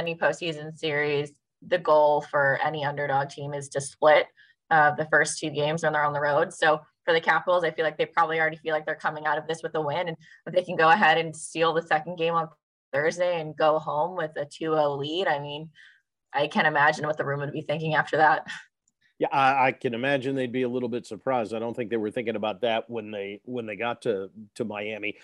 any 0.00 0.16
postseason 0.16 0.76
series, 0.76 1.30
the 1.64 1.78
goal 1.78 2.22
for 2.22 2.58
any 2.60 2.84
underdog 2.84 3.30
team 3.30 3.54
is 3.54 3.68
to 3.68 3.80
split 3.80 4.26
uh, 4.70 4.96
the 4.96 5.06
first 5.12 5.38
two 5.38 5.50
games 5.50 5.84
when 5.84 5.92
they're 5.92 6.04
on 6.04 6.12
the 6.12 6.20
road. 6.20 6.52
So 6.52 6.80
for 7.04 7.14
the 7.14 7.20
Capitals, 7.20 7.62
I 7.62 7.70
feel 7.70 7.84
like 7.84 7.98
they 7.98 8.06
probably 8.06 8.40
already 8.40 8.56
feel 8.56 8.74
like 8.74 8.84
they're 8.84 8.96
coming 8.96 9.26
out 9.26 9.38
of 9.38 9.46
this 9.46 9.62
with 9.62 9.76
a 9.76 9.80
win, 9.80 10.08
and 10.08 10.16
if 10.44 10.52
they 10.52 10.64
can 10.64 10.74
go 10.74 10.88
ahead 10.88 11.18
and 11.18 11.36
steal 11.36 11.72
the 11.72 11.82
second 11.82 12.16
game 12.16 12.34
on 12.34 12.48
Thursday 12.94 13.40
and 13.40 13.56
go 13.56 13.78
home 13.78 14.16
with 14.16 14.30
a 14.36 14.46
2-0 14.46 14.98
lead, 14.98 15.26
I 15.26 15.40
mean, 15.40 15.68
I 16.32 16.46
can't 16.46 16.66
imagine 16.66 17.06
what 17.06 17.18
the 17.18 17.24
room 17.24 17.40
would 17.40 17.52
be 17.52 17.60
thinking 17.60 17.94
after 17.94 18.16
that. 18.16 18.46
Yeah, 19.18 19.28
I, 19.30 19.68
I, 19.68 19.72
can 19.72 19.94
imagine 19.94 20.34
they'd 20.34 20.50
be 20.50 20.62
a 20.62 20.68
little 20.68 20.88
bit 20.88 21.06
surprised. 21.06 21.54
I 21.54 21.60
don't 21.60 21.74
think 21.74 21.90
they 21.90 21.96
were 21.96 22.10
thinking 22.10 22.34
about 22.34 22.62
that 22.62 22.90
when 22.90 23.12
they 23.12 23.40
when 23.44 23.64
they 23.64 23.76
got 23.76 24.02
to 24.02 24.28
to 24.56 24.64
Miami. 24.64 25.18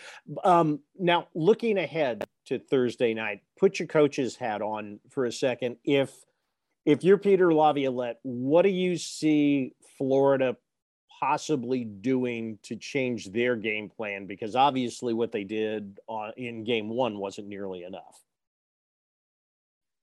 Um, 0.44 0.80
now, 0.96 1.26
looking 1.34 1.76
ahead 1.76 2.24
to 2.46 2.60
Thursday 2.60 3.14
night, 3.14 3.40
put 3.58 3.80
your 3.80 3.88
coach's 3.88 4.36
hat 4.36 4.62
on 4.62 5.00
for 5.10 5.24
a 5.24 5.32
second. 5.32 5.76
If 5.82 6.12
if 6.86 7.02
you're 7.02 7.18
Peter 7.18 7.52
Laviolette, 7.52 8.20
what 8.22 8.62
do 8.62 8.68
you 8.68 8.96
see 8.96 9.74
Florida 9.98 10.56
possibly 11.18 11.84
doing 11.84 12.58
to 12.62 12.76
change 12.76 13.30
their 13.30 13.56
game 13.56 13.88
plan? 13.88 14.26
Because 14.26 14.54
obviously, 14.54 15.14
what 15.14 15.32
they 15.32 15.44
did 15.44 15.98
on, 16.06 16.32
in 16.36 16.64
game 16.64 16.88
one 16.88 17.18
wasn't 17.18 17.48
nearly 17.48 17.82
enough. 17.82 18.22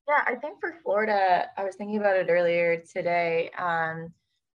Yeah, 0.08 0.22
I 0.26 0.36
think 0.36 0.58
for 0.58 0.74
Florida, 0.82 1.50
I 1.56 1.64
was 1.64 1.76
thinking 1.76 1.98
about 1.98 2.16
it 2.16 2.28
earlier 2.30 2.82
today. 2.92 3.50
Um, 3.58 4.12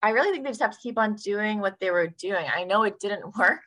I 0.02 0.10
really 0.10 0.30
think 0.30 0.44
they 0.44 0.50
just 0.50 0.60
have 0.60 0.72
to 0.72 0.78
keep 0.78 0.98
on 0.98 1.14
doing 1.14 1.60
what 1.60 1.80
they 1.80 1.90
were 1.90 2.06
doing. 2.06 2.46
I 2.54 2.64
know 2.64 2.82
it 2.82 3.00
didn't 3.00 3.36
work 3.38 3.62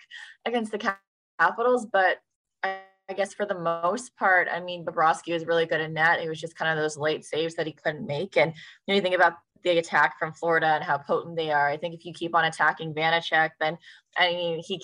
against 0.45 0.71
the 0.71 0.95
Capitals, 1.39 1.87
but 1.91 2.17
I, 2.63 2.79
I 3.09 3.13
guess 3.13 3.33
for 3.33 3.45
the 3.45 3.59
most 3.59 4.15
part, 4.15 4.47
I 4.51 4.59
mean, 4.59 4.85
Bobrovsky 4.85 5.33
was 5.33 5.45
really 5.45 5.65
good 5.65 5.81
in 5.81 5.93
net. 5.93 6.21
It 6.21 6.29
was 6.29 6.39
just 6.39 6.55
kind 6.55 6.71
of 6.71 6.81
those 6.81 6.97
late 6.97 7.25
saves 7.25 7.55
that 7.55 7.65
he 7.65 7.73
couldn't 7.73 8.05
make. 8.05 8.37
And 8.37 8.53
you, 8.85 8.93
know, 8.93 8.95
you 8.95 9.01
think 9.01 9.15
about 9.15 9.33
the 9.63 9.77
attack 9.77 10.17
from 10.19 10.33
Florida 10.33 10.67
and 10.67 10.83
how 10.83 10.97
potent 10.97 11.35
they 11.35 11.51
are. 11.51 11.69
I 11.69 11.77
think 11.77 11.95
if 11.95 12.05
you 12.05 12.13
keep 12.13 12.35
on 12.35 12.45
attacking 12.45 12.93
Vanecek, 12.93 13.51
then 13.59 13.77
I 14.17 14.29
mean 14.29 14.63
he 14.63 14.81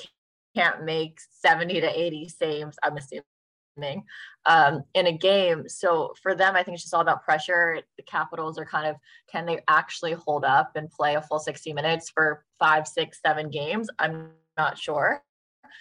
can't 0.56 0.84
make 0.84 1.20
70 1.32 1.82
to 1.82 2.00
80 2.00 2.30
saves, 2.30 2.78
I'm 2.82 2.98
assuming, 2.98 4.04
um, 4.46 4.84
in 4.94 5.08
a 5.08 5.18
game. 5.18 5.70
So 5.70 6.13
for 6.22 6.34
them, 6.34 6.56
I 6.56 6.63
think 6.63 6.76
it's 6.76 6.84
just 6.84 6.94
all 6.94 7.02
about 7.02 7.24
pressure. 7.24 7.82
The 7.98 8.04
Capitals 8.04 8.58
are 8.58 8.66
kind 8.66 8.88
of 8.88 8.96
can 9.32 9.46
they 9.46 9.60
actually 9.68 10.13
hold 10.13 10.46
up 10.46 10.72
and 10.76 10.90
play 10.90 11.16
a 11.16 11.22
full 11.22 11.40
60 11.40 11.74
minutes 11.74 12.10
for 12.10 12.44
five, 12.60 12.88
six, 12.88 13.20
seven 13.26 13.50
games? 13.50 13.90
I'm 14.00 14.32
not 14.58 14.78
sure. 14.78 15.24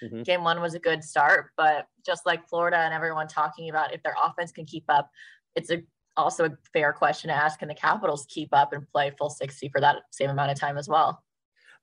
Mm-hmm. 0.03 0.23
Game 0.23 0.45
one 0.45 0.61
was 0.61 0.75
a 0.75 0.79
good 0.79 1.03
start, 1.03 1.53
but 1.57 1.87
just 2.05 2.27
like 2.27 2.49
Florida 2.49 2.77
and 2.77 2.93
everyone 2.93 3.29
talking 3.29 3.71
about 3.71 3.95
if 3.95 4.03
their 4.03 4.15
offense 4.23 4.53
can 4.53 4.67
keep 4.67 4.85
up, 4.89 5.11
it's 5.55 5.71
a 5.71 5.83
also 6.17 6.47
a 6.47 6.51
fair 6.73 6.93
question 6.93 7.29
to 7.29 7.35
ask 7.35 7.59
can 7.59 7.69
the 7.69 7.75
capitals 7.75 8.27
keep 8.29 8.49
up 8.53 8.73
and 8.73 8.87
play 8.89 9.13
full 9.19 9.31
60 9.31 9.69
for 9.69 9.81
that 9.81 9.97
same 10.11 10.31
amount 10.31 10.51
of 10.51 10.59
time 10.59 10.79
as 10.79 10.89
well. 10.89 11.23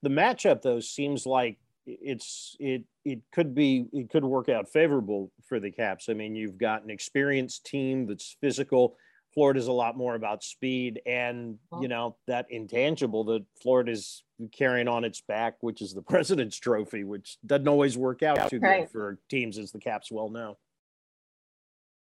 The 0.01 0.09
matchup 0.09 0.61
though 0.61 0.79
seems 0.79 1.25
like 1.25 1.57
it's 1.85 2.55
it 2.59 2.83
it 3.03 3.19
could 3.33 3.53
be 3.53 3.85
it 3.91 4.09
could 4.09 4.23
work 4.23 4.49
out 4.49 4.69
favorable 4.69 5.31
for 5.47 5.59
the 5.59 5.71
caps. 5.71 6.07
I 6.09 6.13
mean 6.13 6.35
you've 6.35 6.57
got 6.57 6.83
an 6.83 6.89
experienced 6.89 7.65
team 7.65 8.07
that's 8.07 8.35
physical. 8.41 8.97
Florida's 9.33 9.67
a 9.67 9.71
lot 9.71 9.97
more 9.97 10.15
about 10.15 10.43
speed 10.43 11.01
and 11.05 11.55
mm-hmm. 11.55 11.81
you 11.81 11.87
know 11.87 12.15
that 12.27 12.45
intangible 12.49 13.23
that 13.23 13.43
florida's 13.61 14.23
carrying 14.51 14.87
on 14.87 15.03
its 15.03 15.21
back 15.21 15.55
which 15.61 15.81
is 15.81 15.93
the 15.93 16.01
president's 16.13 16.57
trophy 16.57 17.03
which 17.03 17.37
doesn't 17.45 17.67
always 17.67 17.97
work 17.97 18.21
out 18.23 18.49
too 18.49 18.59
right. 18.59 18.81
good 18.81 18.91
for 18.91 19.19
teams 19.29 19.57
as 19.57 19.71
the 19.71 19.79
caps 19.79 20.11
well 20.11 20.29
know. 20.29 20.57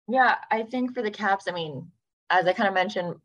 Yeah 0.06 0.36
i 0.50 0.62
think 0.62 0.94
for 0.94 1.02
the 1.02 1.10
caps 1.10 1.46
i 1.48 1.52
mean 1.52 1.90
as 2.30 2.46
I 2.46 2.52
kind 2.52 2.68
of 2.68 2.74
mentioned 2.74 3.16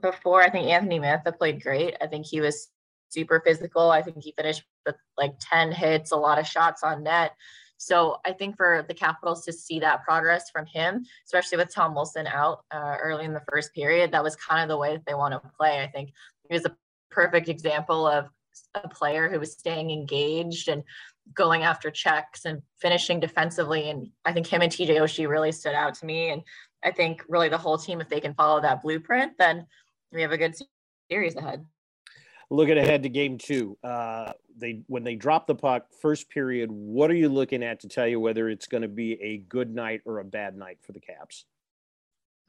before, 0.00 0.42
I 0.42 0.50
think 0.50 0.68
Anthony 0.68 1.00
Mantha 1.00 1.36
played 1.36 1.62
great. 1.62 1.96
I 2.00 2.06
think 2.06 2.26
he 2.26 2.40
was 2.40 2.68
super 3.08 3.42
physical. 3.44 3.90
I 3.90 4.02
think 4.02 4.22
he 4.22 4.32
finished 4.36 4.64
with 4.86 4.96
like 5.16 5.34
10 5.40 5.72
hits, 5.72 6.12
a 6.12 6.16
lot 6.16 6.38
of 6.38 6.46
shots 6.46 6.82
on 6.82 7.02
net. 7.02 7.32
So 7.76 8.18
I 8.24 8.32
think 8.32 8.56
for 8.56 8.84
the 8.86 8.94
Capitals 8.94 9.44
to 9.44 9.52
see 9.52 9.80
that 9.80 10.04
progress 10.04 10.50
from 10.50 10.66
him, 10.66 11.04
especially 11.26 11.58
with 11.58 11.74
Tom 11.74 11.94
Wilson 11.94 12.28
out 12.28 12.64
uh, 12.70 12.96
early 13.00 13.24
in 13.24 13.32
the 13.32 13.42
first 13.50 13.74
period, 13.74 14.12
that 14.12 14.22
was 14.22 14.36
kind 14.36 14.62
of 14.62 14.68
the 14.68 14.78
way 14.78 14.92
that 14.92 15.04
they 15.04 15.14
want 15.14 15.32
to 15.34 15.50
play. 15.58 15.82
I 15.82 15.88
think 15.88 16.12
he 16.48 16.54
was 16.54 16.64
a 16.64 16.76
perfect 17.10 17.48
example 17.48 18.06
of 18.06 18.28
a 18.74 18.88
player 18.88 19.28
who 19.28 19.40
was 19.40 19.52
staying 19.52 19.90
engaged 19.90 20.68
and 20.68 20.84
going 21.34 21.62
after 21.62 21.90
checks 21.90 22.44
and 22.44 22.62
finishing 22.78 23.20
defensively. 23.20 23.90
And 23.90 24.10
I 24.24 24.32
think 24.32 24.46
him 24.46 24.62
and 24.62 24.72
TJ 24.72 24.90
Oshie 25.00 25.28
really 25.28 25.52
stood 25.52 25.74
out 25.74 25.94
to 25.94 26.06
me. 26.06 26.30
And 26.30 26.42
I 26.84 26.90
think 26.90 27.24
really 27.28 27.48
the 27.48 27.58
whole 27.58 27.78
team, 27.78 28.00
if 28.00 28.08
they 28.08 28.20
can 28.20 28.34
follow 28.34 28.60
that 28.60 28.82
blueprint, 28.82 29.38
then 29.38 29.66
we 30.12 30.22
have 30.22 30.32
a 30.32 30.38
good 30.38 30.54
series 31.10 31.36
ahead. 31.36 31.64
Looking 32.50 32.76
ahead 32.76 33.02
to 33.04 33.08
game 33.08 33.38
two, 33.38 33.78
uh, 33.82 34.32
they 34.58 34.82
when 34.86 35.04
they 35.04 35.14
drop 35.14 35.46
the 35.46 35.54
puck 35.54 35.86
first 36.02 36.28
period, 36.28 36.70
what 36.70 37.10
are 37.10 37.14
you 37.14 37.30
looking 37.30 37.62
at 37.62 37.80
to 37.80 37.88
tell 37.88 38.06
you 38.06 38.20
whether 38.20 38.50
it's 38.50 38.66
going 38.66 38.82
to 38.82 38.88
be 38.88 39.20
a 39.22 39.38
good 39.38 39.74
night 39.74 40.02
or 40.04 40.18
a 40.18 40.24
bad 40.24 40.54
night 40.54 40.78
for 40.82 40.92
the 40.92 41.00
Caps? 41.00 41.46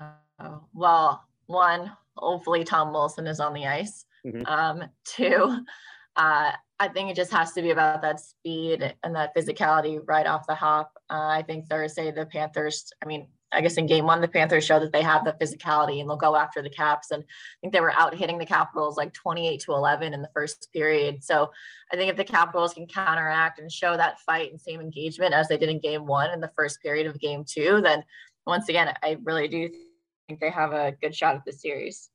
Uh, 0.02 0.58
well, 0.74 1.24
one, 1.46 1.92
hopefully 2.18 2.66
Tom 2.66 2.92
Wilson 2.92 3.28
is 3.28 3.40
on 3.40 3.54
the 3.54 3.66
ice. 3.66 4.06
Mm-hmm. 4.26 4.46
Um, 4.46 4.90
two, 5.06 5.64
uh, 6.16 6.52
I 6.80 6.88
think 6.88 7.10
it 7.10 7.16
just 7.16 7.32
has 7.32 7.54
to 7.54 7.62
be 7.62 7.72
about 7.72 8.02
that 8.02 8.20
speed 8.20 8.96
and 9.04 9.16
that 9.16 9.36
physicality 9.36 10.00
right 10.06 10.26
off 10.26 10.48
the 10.48 10.56
hop. 10.56 10.92
Uh, 11.10 11.28
I 11.28 11.44
think 11.44 11.70
Thursday 11.70 12.12
the 12.12 12.26
Panthers. 12.26 12.92
I 13.02 13.06
mean, 13.06 13.28
I 13.54 13.62
guess 13.62 13.78
in 13.78 13.86
game 13.86 14.06
one, 14.06 14.20
the 14.20 14.28
Panthers 14.28 14.66
show 14.66 14.80
that 14.80 14.92
they 14.92 15.04
have 15.04 15.24
the 15.24 15.34
physicality 15.34 16.02
and 16.02 16.10
they'll 16.10 16.18
go 16.18 16.36
after 16.36 16.62
the 16.62 16.70
Caps. 16.70 17.12
And 17.12 17.24
I 17.24 17.56
think 17.62 17.74
they 17.74 17.82
were 17.82 17.94
out 17.94 18.16
hitting 18.16 18.38
the 18.38 18.46
Capitals 18.46 18.98
like 18.98 19.14
28 19.14 19.62
to 19.62 19.74
11 19.74 20.14
in 20.14 20.22
the 20.22 20.30
first 20.34 20.70
period. 20.74 21.24
So 21.24 21.52
I 21.92 21.96
think 21.96 22.10
if 22.10 22.18
the 22.18 22.24
Capitals 22.24 22.74
can 22.74 22.88
counteract 22.88 23.60
and 23.60 23.72
show 23.72 23.96
that 23.96 24.20
fight 24.22 24.52
and 24.52 24.60
same 24.60 24.82
engagement 24.82 25.34
as 25.34 25.48
they 25.48 25.58
did 25.58 25.70
in 25.70 25.80
game 25.80 26.06
one 26.06 26.32
in 26.32 26.42
the 26.42 26.52
first 26.56 26.82
period 26.82 27.08
of 27.08 27.20
game 27.20 27.46
two, 27.48 27.82
then 27.82 28.04
once 28.48 28.68
again, 28.70 28.94
I 29.04 29.18
really 29.24 29.48
do 29.48 29.70
think 30.28 30.40
they 30.40 30.50
have 30.50 30.74
a 30.74 30.94
good 31.02 31.16
shot 31.16 31.36
at 31.36 31.46
the 31.46 31.54
series. 31.54 32.10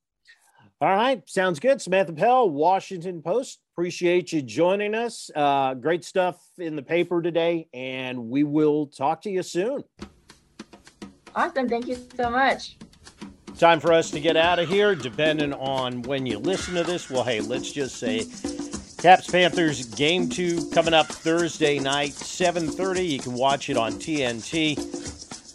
All 0.81 0.95
right, 0.95 1.21
sounds 1.29 1.59
good. 1.59 1.81
Samantha 1.81 2.13
Pell, 2.13 2.49
Washington 2.49 3.21
Post. 3.21 3.59
Appreciate 3.73 4.31
you 4.31 4.41
joining 4.41 4.95
us. 4.95 5.29
Uh, 5.35 5.73
great 5.73 6.05
stuff 6.05 6.41
in 6.57 6.77
the 6.77 6.81
paper 6.81 7.21
today, 7.21 7.67
and 7.73 8.29
we 8.29 8.45
will 8.45 8.87
talk 8.87 9.21
to 9.23 9.29
you 9.29 9.43
soon. 9.43 9.83
Awesome. 11.35 11.67
Thank 11.67 11.87
you 11.87 11.97
so 12.15 12.29
much. 12.29 12.77
Time 13.57 13.81
for 13.81 13.91
us 13.91 14.09
to 14.11 14.21
get 14.21 14.37
out 14.37 14.57
of 14.57 14.69
here. 14.69 14.95
Depending 14.95 15.51
on 15.51 16.01
when 16.03 16.25
you 16.25 16.39
listen 16.39 16.75
to 16.75 16.83
this, 16.85 17.09
well, 17.09 17.25
hey, 17.25 17.41
let's 17.41 17.73
just 17.73 17.97
say 17.97 18.25
Caps 19.01 19.29
Panthers 19.29 19.85
game 19.95 20.29
two 20.29 20.69
coming 20.69 20.93
up 20.93 21.07
Thursday 21.07 21.77
night, 21.77 22.11
7:30. 22.11 23.05
You 23.05 23.19
can 23.19 23.33
watch 23.33 23.69
it 23.69 23.75
on 23.75 23.93
TNT. 23.93 24.77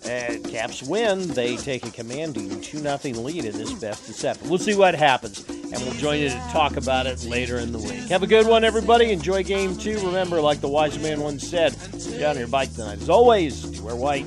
And 0.07 0.45
Caps 0.45 0.83
win. 0.83 1.29
They 1.29 1.57
take 1.57 1.87
a 1.87 1.91
commanding 1.91 2.61
2 2.61 2.79
0 2.79 2.99
lead 3.23 3.45
in 3.45 3.57
this 3.57 3.73
best 3.73 4.09
of 4.09 4.15
seven. 4.15 4.49
We'll 4.49 4.59
see 4.59 4.75
what 4.75 4.95
happens, 4.95 5.49
and 5.49 5.73
we'll 5.73 5.95
join 5.95 6.21
you 6.21 6.29
to 6.29 6.43
talk 6.51 6.77
about 6.77 7.07
it 7.07 7.25
later 7.25 7.59
in 7.59 7.73
the 7.73 7.79
week. 7.79 8.09
Have 8.11 8.23
a 8.23 8.27
good 8.27 8.47
one, 8.47 8.65
everybody. 8.65 9.13
Enjoy 9.13 9.43
game 9.43 9.77
two. 9.77 9.99
Remember, 10.07 10.41
like 10.41 10.61
the 10.61 10.69
wise 10.69 10.99
man 10.99 11.21
once 11.21 11.49
said, 11.49 11.75
get 12.19 12.23
on 12.25 12.39
your 12.39 12.49
bike 12.49 12.73
tonight. 12.75 13.01
As 13.01 13.09
always, 13.09 13.81
wear 13.81 13.97
white. 13.97 14.27